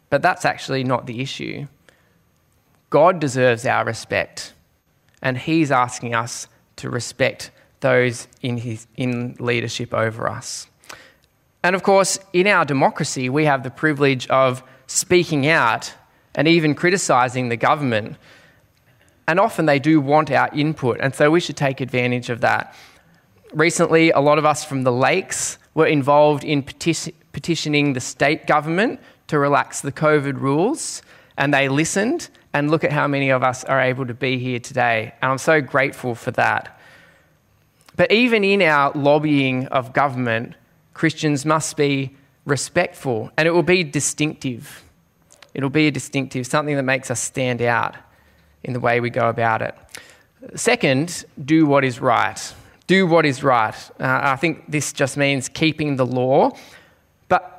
But 0.10 0.22
that's 0.22 0.46
actually 0.46 0.84
not 0.84 1.06
the 1.06 1.22
issue. 1.22 1.68
God 2.89 3.20
deserves 3.20 3.65
our 3.65 3.86
respect, 3.86 4.54
and 5.22 5.38
He's 5.38 5.72
asking 5.72 6.15
us 6.15 6.48
to 6.78 6.90
respect 6.90 7.52
those 7.80 8.28
in, 8.42 8.58
his, 8.58 8.88
in 8.96 9.36
leadership 9.40 9.94
over 9.94 10.30
us. 10.30 10.68
And 11.64 11.76
of 11.76 11.84
course, 11.84 12.20
in 12.34 12.48
our 12.48 12.66
democracy, 12.66 13.30
we 13.30 13.46
have 13.46 13.64
the 13.64 13.72
privilege 13.72 14.28
of 14.28 14.64
speaking 14.88 15.48
out 15.48 15.94
and 16.36 16.48
even 16.48 16.76
criticising 16.76 17.50
the 17.50 17.58
government. 17.58 18.18
And 19.28 19.40
often 19.40 19.66
they 19.66 19.80
do 19.80 20.00
want 20.00 20.30
our 20.30 20.50
input, 20.54 21.00
and 21.00 21.16
so 21.16 21.32
we 21.32 21.40
should 21.40 21.58
take 21.58 21.82
advantage 21.82 22.30
of 22.30 22.42
that. 22.42 22.76
Recently, 23.54 24.12
a 24.12 24.20
lot 24.20 24.38
of 24.38 24.46
us 24.46 24.64
from 24.64 24.84
the 24.84 24.92
Lakes 24.92 25.58
were 25.74 25.88
involved 25.88 26.44
in 26.44 26.62
peti- 26.62 27.16
petitioning 27.32 27.94
the 27.94 28.00
state 28.00 28.46
government 28.46 29.00
to 29.28 29.40
relax 29.40 29.82
the 29.82 29.92
COVID 29.92 30.40
rules, 30.40 31.02
and 31.38 31.54
they 31.54 31.68
listened. 31.68 32.30
And 32.56 32.72
look 32.72 32.86
at 32.86 32.94
how 32.94 33.06
many 33.06 33.32
of 33.32 33.44
us 33.44 33.65
are 33.65 33.82
able 33.82 34.06
to 34.06 34.13
be 34.13 34.38
here 34.38 34.62
today. 34.62 35.13
And 35.22 35.30
I'm 35.30 35.38
so 35.38 35.60
grateful 35.60 36.15
for 36.15 36.32
that. 36.32 36.80
But 37.98 38.13
even 38.13 38.46
in 38.46 38.62
our 38.62 38.94
lobbying 38.94 39.68
of 39.68 39.91
government, 39.91 40.56
Christians 40.94 41.46
must 41.46 41.76
be 41.76 42.15
respectful 42.46 43.30
and 43.38 43.46
it 43.46 43.52
will 43.52 43.62
be 43.62 43.84
distinctive. 43.84 44.84
It'll 45.54 45.70
be 45.70 45.88
a 45.88 45.91
distinctive, 45.91 46.48
something 46.48 46.78
that 46.78 46.84
makes 46.84 47.12
us 47.12 47.20
stand 47.20 47.62
out 47.62 47.98
in 48.63 48.72
the 48.72 48.80
way 48.80 49.02
we 49.02 49.10
go 49.10 49.28
about 49.28 49.62
it. 49.62 49.76
Second, 50.56 51.26
do 51.44 51.65
what 51.65 51.84
is 51.84 52.00
right. 52.00 52.54
Do 52.88 53.06
what 53.06 53.26
is 53.26 53.44
right. 53.44 53.76
Uh, 54.00 54.20
I 54.24 54.38
think 54.38 54.72
this 54.72 54.94
just 54.94 55.18
means 55.18 55.50
keeping 55.50 55.98
the 55.98 56.06
law, 56.06 56.52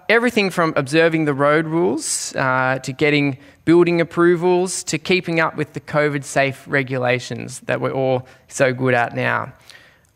everything 0.08 0.50
from 0.50 0.72
observing 0.76 1.24
the 1.24 1.34
road 1.34 1.66
rules 1.66 2.34
uh, 2.36 2.78
to 2.82 2.92
getting 2.92 3.38
building 3.64 4.00
approvals 4.00 4.84
to 4.84 4.96
keeping 4.96 5.40
up 5.40 5.56
with 5.56 5.72
the 5.72 5.80
COVID 5.80 6.24
safe 6.24 6.64
regulations 6.68 7.60
that 7.60 7.80
we're 7.80 7.90
all 7.90 8.26
so 8.48 8.72
good 8.72 8.94
at 8.94 9.14
now. 9.14 9.52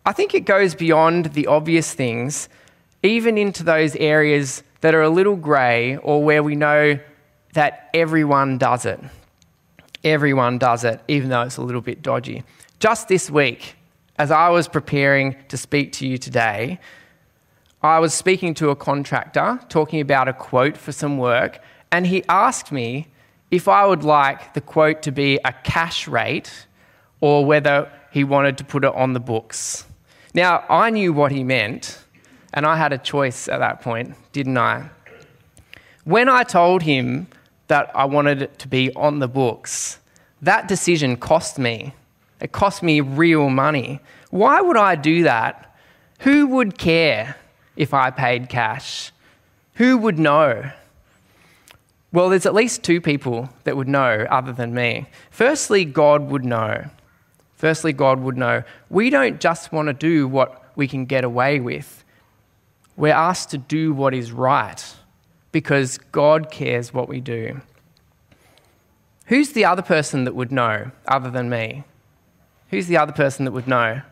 I 0.07 0.13
think 0.13 0.35
it 0.35 0.47
goes 0.47 0.75
beyond 0.75 1.27
the 1.35 1.47
obvious 1.49 1.93
things, 1.93 2.49
even 3.03 3.37
into 3.37 3.65
those 3.65 3.97
areas 3.97 4.63
that 4.81 4.95
are 4.95 5.03
a 5.03 5.11
little 5.11 5.37
grey 5.37 5.97
or 5.97 6.23
where 6.23 6.43
we 6.43 6.55
know 6.55 6.99
that 7.55 7.91
everyone 7.93 8.57
does 8.57 8.87
it. 8.87 9.01
Everyone 10.05 10.57
does 10.57 10.85
it, 10.85 11.01
even 11.09 11.29
though 11.29 11.43
it's 11.43 11.59
a 11.59 11.63
little 11.63 11.83
bit 11.83 12.03
dodgy. 12.03 12.45
Just 12.79 13.09
this 13.09 13.31
week, 13.31 13.75
as 14.17 14.31
I 14.31 14.49
was 14.49 14.69
preparing 14.69 15.37
to 15.49 15.57
speak 15.57 15.93
to 15.95 16.07
you 16.07 16.17
today, 16.17 16.79
I 17.83 17.99
was 17.99 18.13
speaking 18.13 18.53
to 18.55 18.69
a 18.69 18.77
contractor 18.77 19.59
talking 19.71 20.03
about 20.03 20.29
a 20.29 20.35
quote 20.35 20.77
for 20.77 20.93
some 20.93 21.17
work, 21.17 21.61
and 21.91 22.07
he 22.07 22.23
asked 22.29 22.71
me 22.71 23.07
if 23.51 23.69
I 23.69 23.87
would 23.87 24.05
like 24.05 24.53
the 24.53 24.61
quote 24.61 25.01
to 25.03 25.11
be 25.11 25.39
a 25.47 25.53
cash 25.53 26.07
rate 26.07 26.67
or 27.23 27.47
whether 27.47 27.91
he 28.11 28.23
wanted 28.23 28.59
to 28.59 28.65
put 28.65 28.85
it 28.85 28.95
on 28.95 29.15
the 29.15 29.21
books. 29.21 29.87
Now, 30.35 30.63
I 30.69 30.91
knew 30.91 31.15
what 31.15 31.33
he 31.33 31.43
meant, 31.43 31.99
and 32.53 32.67
I 32.67 32.77
had 32.77 32.93
a 32.93 32.99
choice 32.99 33.49
at 33.49 33.61
that 33.61 33.81
point, 33.81 34.15
didn't 34.33 34.59
I? 34.59 34.91
When 36.05 36.29
I 36.29 36.43
told 36.43 36.83
him 36.83 37.29
that 37.69 37.91
I 37.95 38.05
wanted 38.05 38.43
it 38.43 38.59
to 38.59 38.69
be 38.69 38.95
on 38.95 39.21
the 39.21 39.29
books, 39.29 40.01
that 40.43 40.69
decision 40.69 41.17
cost 41.17 41.59
me. 41.59 41.95
It 42.41 42.53
cost 42.53 42.83
me 42.83 43.01
real 43.01 43.49
money. 43.49 44.01
Why 44.31 44.61
would 44.61 44.77
I 44.77 44.97
do 44.97 45.23
that? 45.23 45.75
Who 46.21 46.47
would 46.49 46.77
care 46.77 47.37
if 47.77 47.95
I 47.95 48.11
paid 48.11 48.49
cash? 48.49 49.13
Who 49.75 49.97
would 49.99 50.19
know? 50.19 50.71
Well, 52.13 52.29
there's 52.29 52.47
at 52.47 52.55
least 52.55 52.83
two 52.83 53.01
people 53.01 53.49
that 53.65 53.77
would 53.77 53.89
know 53.89 54.27
other 54.31 54.53
than 54.53 54.75
me. 54.75 55.07
Firstly, 55.31 55.85
God 55.85 56.31
would 56.31 56.45
know. 56.45 56.91
Firstly, 57.55 57.93
God 57.93 58.21
would 58.21 58.37
know. 58.37 58.65
We 58.89 59.11
don't 59.11 59.41
just 59.41 59.73
want 59.73 59.87
to 59.87 59.93
do 59.93 60.27
what 60.27 60.61
we 60.77 60.89
can 60.89 61.05
get 61.05 61.25
away 61.25 61.61
with, 61.61 62.05
we're 62.97 63.15
asked 63.15 63.51
to 63.51 63.59
do 63.59 63.93
what 63.93 64.15
is 64.15 64.33
right 64.33 64.97
because 65.53 65.99
God 66.13 66.51
cares 66.51 66.93
what 66.93 67.09
we 67.09 67.21
do. 67.21 67.61
Who's 69.27 69.53
the 69.53 69.65
other 69.65 69.83
person 69.83 70.25
that 70.25 70.35
would 70.35 70.53
know 70.53 70.91
other 71.07 71.31
than 71.31 71.49
me? 71.49 71.85
Who's 72.71 72.89
the 72.89 72.97
other 72.97 73.13
person 73.13 73.45
that 73.45 73.53
would 73.53 73.69
know? 73.69 74.03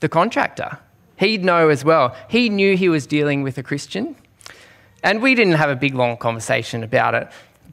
The 0.00 0.08
contractor. 0.08 0.78
He'd 1.16 1.44
know 1.44 1.68
as 1.68 1.84
well. 1.84 2.16
He 2.28 2.48
knew 2.48 2.76
he 2.76 2.88
was 2.88 3.06
dealing 3.06 3.42
with 3.42 3.58
a 3.58 3.62
Christian. 3.62 4.16
And 5.02 5.20
we 5.20 5.34
didn't 5.34 5.54
have 5.54 5.70
a 5.70 5.76
big 5.76 5.94
long 5.94 6.16
conversation 6.16 6.82
about 6.82 7.14
it. 7.14 7.28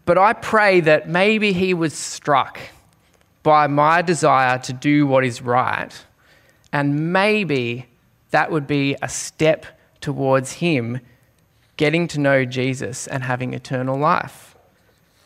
But 0.05 0.17
I 0.17 0.33
pray 0.33 0.79
that 0.81 1.07
maybe 1.07 1.53
he 1.53 1.73
was 1.73 1.93
struck 1.93 2.59
by 3.43 3.67
my 3.67 4.01
desire 4.01 4.57
to 4.59 4.73
do 4.73 5.05
what 5.05 5.23
is 5.23 5.41
right. 5.41 5.91
And 6.73 7.13
maybe 7.13 7.85
that 8.31 8.51
would 8.51 8.67
be 8.67 8.95
a 9.01 9.09
step 9.09 9.65
towards 10.01 10.53
him 10.53 10.99
getting 11.77 12.07
to 12.09 12.19
know 12.19 12.45
Jesus 12.45 13.07
and 13.07 13.23
having 13.23 13.53
eternal 13.53 13.97
life 13.97 14.55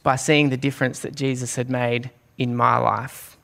by 0.03 0.15
seeing 0.15 0.49
the 0.49 0.57
difference 0.57 0.99
that 0.99 1.15
Jesus 1.15 1.55
had 1.55 1.69
made 1.69 2.11
in 2.37 2.55
my 2.55 2.77
life. 2.77 3.37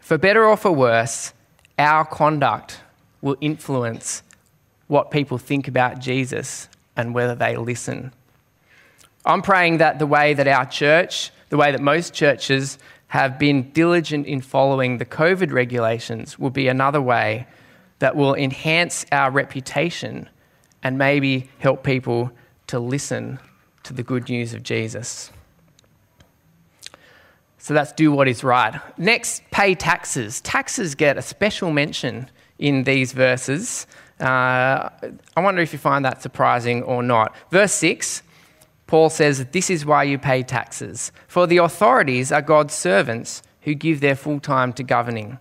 For 0.00 0.18
better 0.18 0.44
or 0.44 0.56
for 0.56 0.72
worse, 0.72 1.32
our 1.78 2.04
conduct 2.04 2.80
will 3.22 3.36
influence 3.40 4.22
what 4.88 5.10
people 5.10 5.38
think 5.38 5.68
about 5.68 5.98
Jesus 5.98 6.68
and 6.96 7.14
whether 7.14 7.34
they 7.34 7.56
listen. 7.56 8.12
I'm 9.24 9.40
praying 9.40 9.78
that 9.78 9.98
the 9.98 10.06
way 10.06 10.34
that 10.34 10.46
our 10.46 10.66
church, 10.66 11.30
the 11.48 11.56
way 11.56 11.72
that 11.72 11.80
most 11.80 12.12
churches 12.12 12.76
have 13.08 13.38
been 13.38 13.70
diligent 13.72 14.26
in 14.26 14.40
following 14.40 14.98
the 14.98 15.06
COVID 15.06 15.52
regulations 15.52 16.38
will 16.38 16.50
be 16.50 16.68
another 16.68 17.00
way 17.00 17.46
that 18.00 18.16
will 18.16 18.34
enhance 18.34 19.06
our 19.12 19.30
reputation 19.30 20.28
and 20.82 20.98
maybe 20.98 21.48
help 21.58 21.84
people 21.84 22.32
to 22.66 22.80
listen 22.80 23.38
to 23.84 23.92
the 23.92 24.02
good 24.02 24.28
news 24.28 24.54
of 24.54 24.62
Jesus. 24.62 25.30
So 27.58 27.74
that's 27.74 27.92
do 27.92 28.10
what 28.10 28.26
is 28.26 28.42
right. 28.42 28.80
Next, 28.98 29.42
pay 29.52 29.76
taxes. 29.76 30.40
Taxes 30.40 30.96
get 30.96 31.16
a 31.16 31.22
special 31.22 31.70
mention 31.70 32.28
in 32.58 32.84
these 32.84 33.12
verses. 33.12 33.86
Uh, 34.20 34.88
I 35.36 35.40
wonder 35.40 35.60
if 35.62 35.72
you 35.72 35.78
find 35.78 36.04
that 36.04 36.22
surprising 36.22 36.82
or 36.82 37.02
not. 37.02 37.34
Verse 37.50 37.72
6 37.72 38.22
Paul 38.92 39.08
says, 39.08 39.46
This 39.52 39.70
is 39.70 39.86
why 39.86 40.02
you 40.02 40.18
pay 40.18 40.42
taxes. 40.42 41.12
For 41.26 41.46
the 41.46 41.56
authorities 41.56 42.30
are 42.30 42.42
God's 42.42 42.74
servants 42.74 43.42
who 43.62 43.74
give 43.74 44.00
their 44.00 44.14
full 44.14 44.38
time 44.38 44.74
to 44.74 44.82
governing. 44.82 45.38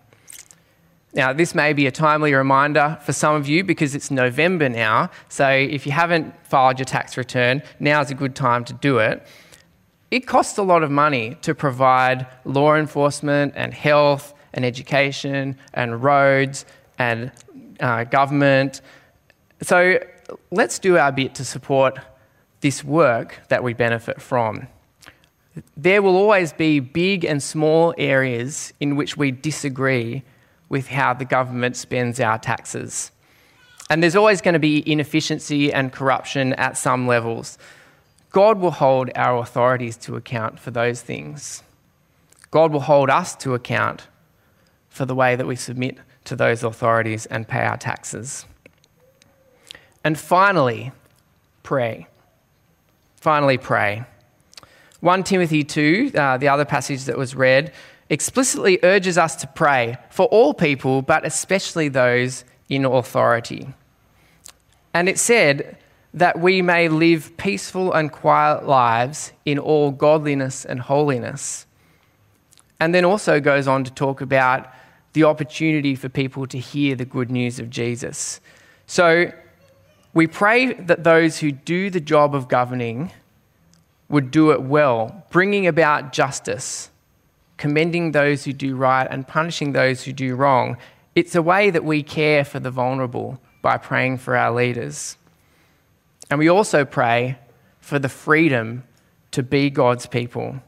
Now, 1.13 1.33
this 1.33 1.53
may 1.53 1.73
be 1.73 1.85
a 1.85 1.91
timely 1.91 2.33
reminder 2.33 2.97
for 3.01 3.11
some 3.11 3.35
of 3.35 3.49
you 3.49 3.65
because 3.65 3.93
it's 3.93 4.09
November 4.09 4.69
now. 4.69 5.09
So, 5.27 5.49
if 5.49 5.85
you 5.85 5.91
haven't 5.91 6.33
filed 6.45 6.79
your 6.79 6.85
tax 6.85 7.17
return, 7.17 7.61
now's 7.77 8.09
a 8.09 8.15
good 8.15 8.35
time 8.35 8.63
to 8.63 8.73
do 8.73 8.99
it. 8.99 9.27
It 10.11 10.27
costs 10.27 10.57
a 10.57 10.63
lot 10.63 10.81
of 10.81 10.89
money 10.89 11.35
to 11.41 11.53
provide 11.53 12.27
law 12.45 12.75
enforcement 12.75 13.51
and 13.57 13.73
health 13.73 14.33
and 14.53 14.63
education 14.63 15.57
and 15.73 16.01
roads 16.01 16.65
and 17.01 17.31
uh, 17.79 18.03
government. 18.03 18.81
So, 19.61 19.99
let's 20.51 20.79
do 20.79 20.97
our 20.97 21.11
bit 21.11 21.35
to 21.35 21.45
support 21.45 21.99
this 22.61 22.83
work 22.83 23.39
that 23.49 23.63
we 23.63 23.73
benefit 23.73 24.21
from. 24.21 24.67
There 25.75 26.01
will 26.01 26.15
always 26.15 26.53
be 26.53 26.79
big 26.79 27.25
and 27.25 27.41
small 27.43 27.93
areas 27.97 28.73
in 28.79 28.95
which 28.95 29.17
we 29.17 29.31
disagree 29.31 30.23
with 30.69 30.87
how 30.87 31.13
the 31.13 31.25
government 31.25 31.75
spends 31.75 32.19
our 32.19 32.37
taxes. 32.37 33.11
And 33.89 34.01
there's 34.01 34.15
always 34.15 34.39
going 34.39 34.53
to 34.53 34.59
be 34.59 34.89
inefficiency 34.89 35.73
and 35.73 35.91
corruption 35.91 36.53
at 36.53 36.77
some 36.77 37.07
levels. 37.07 37.57
God 38.31 38.59
will 38.59 38.71
hold 38.71 39.09
our 39.15 39.39
authorities 39.39 39.97
to 40.05 40.15
account 40.15 40.59
for 40.59 40.71
those 40.71 41.01
things. 41.01 41.63
God 42.51 42.71
will 42.71 42.87
hold 42.93 43.09
us 43.09 43.35
to 43.37 43.53
account 43.53 44.07
for 44.87 45.05
the 45.05 45.15
way 45.15 45.35
that 45.35 45.47
we 45.47 45.57
submit 45.57 45.97
to 46.25 46.35
those 46.35 46.63
authorities 46.63 47.25
and 47.27 47.47
pay 47.47 47.61
our 47.61 47.77
taxes. 47.77 48.45
And 50.03 50.17
finally, 50.17 50.91
pray 51.63 52.07
finally 53.21 53.57
pray. 53.57 54.03
1 54.99 55.23
Timothy 55.23 55.63
2, 55.63 56.11
uh, 56.15 56.37
the 56.37 56.49
other 56.49 56.65
passage 56.65 57.05
that 57.05 57.17
was 57.17 57.35
read, 57.35 57.71
explicitly 58.09 58.79
urges 58.83 59.17
us 59.17 59.35
to 59.37 59.47
pray 59.47 59.97
for 60.09 60.25
all 60.27 60.53
people, 60.53 61.01
but 61.01 61.25
especially 61.25 61.87
those 61.87 62.43
in 62.67 62.83
authority. 62.83 63.73
And 64.93 65.07
it 65.07 65.19
said 65.19 65.77
that 66.13 66.39
we 66.39 66.61
may 66.61 66.89
live 66.89 67.37
peaceful 67.37 67.93
and 67.93 68.11
quiet 68.11 68.65
lives 68.65 69.31
in 69.45 69.59
all 69.59 69.91
godliness 69.91 70.65
and 70.65 70.79
holiness. 70.79 71.65
And 72.79 72.93
then 72.93 73.05
also 73.05 73.39
goes 73.39 73.67
on 73.67 73.83
to 73.83 73.91
talk 73.91 74.19
about 74.21 74.67
the 75.13 75.23
opportunity 75.23 75.95
for 75.95 76.09
people 76.09 76.47
to 76.47 76.57
hear 76.57 76.95
the 76.95 77.05
good 77.05 77.29
news 77.29 77.59
of 77.59 77.69
Jesus. 77.69 78.39
So 78.85 79.31
we 80.13 80.27
pray 80.27 80.73
that 80.73 81.03
those 81.03 81.39
who 81.39 81.51
do 81.51 81.89
the 81.89 81.99
job 81.99 82.35
of 82.35 82.47
governing 82.47 83.11
would 84.09 84.31
do 84.31 84.51
it 84.51 84.61
well, 84.61 85.25
bringing 85.31 85.67
about 85.67 86.11
justice, 86.11 86.89
commending 87.57 88.11
those 88.11 88.43
who 88.43 88.53
do 88.53 88.75
right 88.75 89.07
and 89.09 89.27
punishing 89.27 89.71
those 89.71 90.03
who 90.03 90.11
do 90.11 90.35
wrong. 90.35 90.77
It's 91.15 91.35
a 91.35 91.41
way 91.41 91.69
that 91.69 91.83
we 91.83 92.03
care 92.03 92.43
for 92.43 92.59
the 92.59 92.71
vulnerable 92.71 93.39
by 93.61 93.77
praying 93.77 94.17
for 94.17 94.35
our 94.35 94.51
leaders. 94.51 95.17
And 96.29 96.39
we 96.39 96.49
also 96.49 96.85
pray 96.85 97.37
for 97.79 97.99
the 97.99 98.09
freedom 98.09 98.83
to 99.31 99.43
be 99.43 99.69
God's 99.69 100.05
people. 100.05 100.61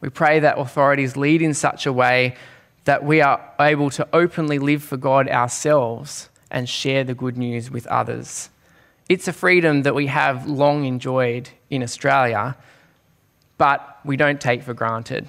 We 0.00 0.08
pray 0.08 0.40
that 0.40 0.58
authorities 0.58 1.16
lead 1.16 1.42
in 1.42 1.54
such 1.54 1.86
a 1.86 1.92
way 1.92 2.36
that 2.84 3.04
we 3.04 3.20
are 3.20 3.40
able 3.58 3.90
to 3.90 4.06
openly 4.12 4.58
live 4.58 4.82
for 4.82 4.96
God 4.96 5.28
ourselves 5.28 6.28
and 6.50 6.68
share 6.68 7.04
the 7.04 7.14
good 7.14 7.36
news 7.36 7.70
with 7.70 7.86
others. 7.86 8.50
It's 9.08 9.28
a 9.28 9.32
freedom 9.32 9.82
that 9.82 9.94
we 9.94 10.06
have 10.06 10.46
long 10.46 10.84
enjoyed 10.84 11.50
in 11.70 11.82
Australia, 11.82 12.56
but 13.58 13.98
we 14.04 14.16
don't 14.16 14.40
take 14.40 14.62
for 14.62 14.74
granted. 14.74 15.28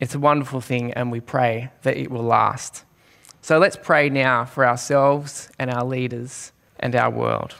It's 0.00 0.14
a 0.14 0.18
wonderful 0.18 0.60
thing, 0.60 0.92
and 0.92 1.10
we 1.10 1.20
pray 1.20 1.70
that 1.82 1.96
it 1.96 2.10
will 2.10 2.22
last. 2.22 2.84
So 3.42 3.58
let's 3.58 3.76
pray 3.76 4.10
now 4.10 4.44
for 4.44 4.66
ourselves 4.66 5.50
and 5.58 5.70
our 5.70 5.84
leaders 5.84 6.52
and 6.78 6.94
our 6.94 7.10
world. 7.10 7.54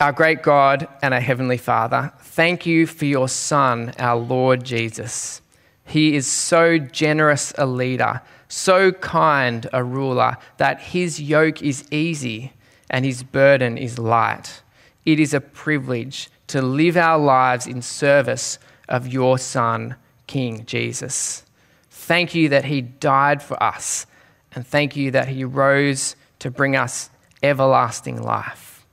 Our 0.00 0.12
great 0.12 0.42
God 0.42 0.88
and 1.02 1.12
our 1.12 1.20
Heavenly 1.20 1.56
Father, 1.58 2.12
thank 2.20 2.64
you 2.64 2.86
for 2.86 3.04
your 3.04 3.28
Son, 3.28 3.92
our 3.98 4.16
Lord 4.16 4.64
Jesus. 4.64 5.42
He 5.88 6.14
is 6.14 6.26
so 6.26 6.78
generous 6.78 7.54
a 7.56 7.64
leader, 7.64 8.20
so 8.46 8.92
kind 8.92 9.66
a 9.72 9.82
ruler, 9.82 10.36
that 10.58 10.80
his 10.80 11.20
yoke 11.20 11.62
is 11.62 11.90
easy 11.90 12.52
and 12.90 13.06
his 13.06 13.22
burden 13.22 13.78
is 13.78 13.98
light. 13.98 14.62
It 15.06 15.18
is 15.18 15.32
a 15.32 15.40
privilege 15.40 16.28
to 16.48 16.60
live 16.60 16.98
our 16.98 17.18
lives 17.18 17.66
in 17.66 17.80
service 17.80 18.58
of 18.86 19.08
your 19.08 19.38
Son, 19.38 19.96
King 20.26 20.66
Jesus. 20.66 21.44
Thank 21.90 22.34
you 22.34 22.50
that 22.50 22.66
he 22.66 22.82
died 22.82 23.42
for 23.42 23.62
us, 23.62 24.06
and 24.52 24.66
thank 24.66 24.94
you 24.94 25.10
that 25.12 25.28
he 25.28 25.42
rose 25.42 26.16
to 26.40 26.50
bring 26.50 26.76
us 26.76 27.08
everlasting 27.42 28.22
life. 28.22 28.86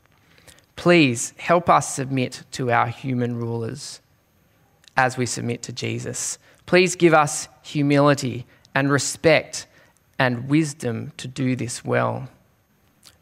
Please 0.78 1.34
help 1.38 1.70
us 1.70 1.94
submit 1.94 2.44
to 2.52 2.72
our 2.72 2.88
human 2.88 3.36
rulers 3.36 4.00
as 4.96 5.18
we 5.18 5.26
submit 5.26 5.62
to 5.64 5.74
Jesus. 5.74 6.38
Please 6.66 6.96
give 6.96 7.14
us 7.14 7.48
humility 7.62 8.46
and 8.74 8.92
respect 8.92 9.68
and 10.18 10.48
wisdom 10.50 11.12
to 11.18 11.28
do 11.28 11.56
this 11.56 11.84
well, 11.84 12.30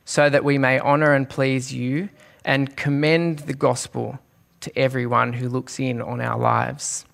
so 0.05 0.29
that 0.29 0.43
we 0.43 0.57
may 0.57 0.79
honour 0.79 1.13
and 1.13 1.29
please 1.29 1.73
you 1.73 2.09
and 2.45 2.75
commend 2.75 3.39
the 3.39 3.53
gospel 3.53 4.19
to 4.61 4.77
everyone 4.77 5.33
who 5.33 5.49
looks 5.49 5.79
in 5.79 6.01
on 6.01 6.21
our 6.21 6.39
lives. 6.39 7.05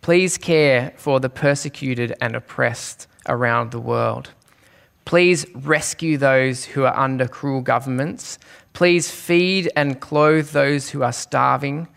Please 0.00 0.36
care 0.36 0.92
for 0.96 1.20
the 1.20 1.30
persecuted 1.30 2.14
and 2.20 2.34
oppressed 2.34 3.06
around 3.28 3.70
the 3.70 3.80
world. 3.80 4.30
Please 5.04 5.46
rescue 5.54 6.16
those 6.16 6.64
who 6.64 6.84
are 6.84 6.96
under 6.96 7.28
cruel 7.28 7.60
governments 7.60 8.38
Please 8.72 9.10
feed 9.10 9.70
and 9.76 10.00
clothe 10.00 10.50
those 10.50 10.90
who 10.90 11.02
are 11.02 11.12
starving. 11.12 11.88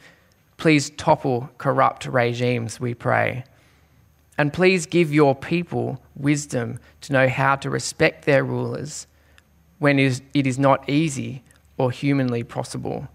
Please 0.58 0.90
topple 0.92 1.50
corrupt 1.58 2.06
regimes, 2.06 2.80
we 2.80 2.94
pray. 2.94 3.44
And 4.38 4.52
please 4.52 4.86
give 4.86 5.14
your 5.14 5.36
people 5.36 6.02
wisdom 6.16 6.80
to 7.02 7.14
know 7.14 7.28
how 7.28 7.56
to 7.58 7.70
respect 7.70 8.26
their 8.26 8.44
rulers 8.44 9.08
when 9.80 10.00
it 10.00 10.22
is 10.34 10.60
not 10.60 10.90
easy 10.90 11.44
or 11.78 11.92
humanly 11.92 12.44
possible. 12.44 13.08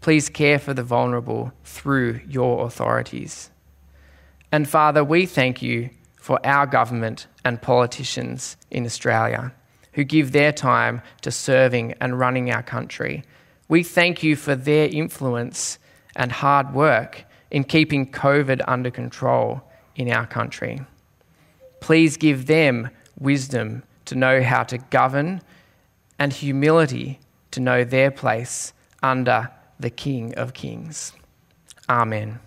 Please 0.00 0.28
care 0.28 0.58
for 0.58 0.74
the 0.74 0.82
vulnerable 0.82 1.52
through 1.64 2.20
your 2.28 2.64
authorities. 2.64 3.50
And 4.50 4.68
Father, 4.68 5.04
we 5.04 5.26
thank 5.26 5.60
you 5.60 5.90
for 6.16 6.44
our 6.46 6.66
government 6.66 7.26
and 7.44 7.60
politicians 7.60 8.56
in 8.70 8.84
Australia 8.84 9.52
who 9.92 10.04
give 10.04 10.32
their 10.32 10.52
time 10.52 11.02
to 11.22 11.30
serving 11.30 11.94
and 12.00 12.18
running 12.18 12.50
our 12.50 12.62
country. 12.62 13.24
We 13.68 13.82
thank 13.82 14.22
you 14.22 14.36
for 14.36 14.54
their 14.54 14.88
influence 14.88 15.78
and 16.18 16.30
hard 16.30 16.74
work 16.74 17.24
in 17.50 17.64
keeping 17.64 18.10
COVID 18.10 18.60
under 18.68 18.90
control 18.90 19.62
in 19.96 20.12
our 20.12 20.26
country. 20.26 20.80
Please 21.80 22.18
give 22.18 22.46
them 22.46 22.90
wisdom 23.18 23.82
to 24.04 24.14
know 24.14 24.42
how 24.42 24.64
to 24.64 24.78
govern 24.78 25.40
and 26.18 26.32
humility 26.32 27.20
to 27.52 27.60
know 27.60 27.84
their 27.84 28.10
place 28.10 28.72
under 29.02 29.50
the 29.80 29.90
King 29.90 30.34
of 30.34 30.52
Kings. 30.52 31.12
Amen. 31.88 32.40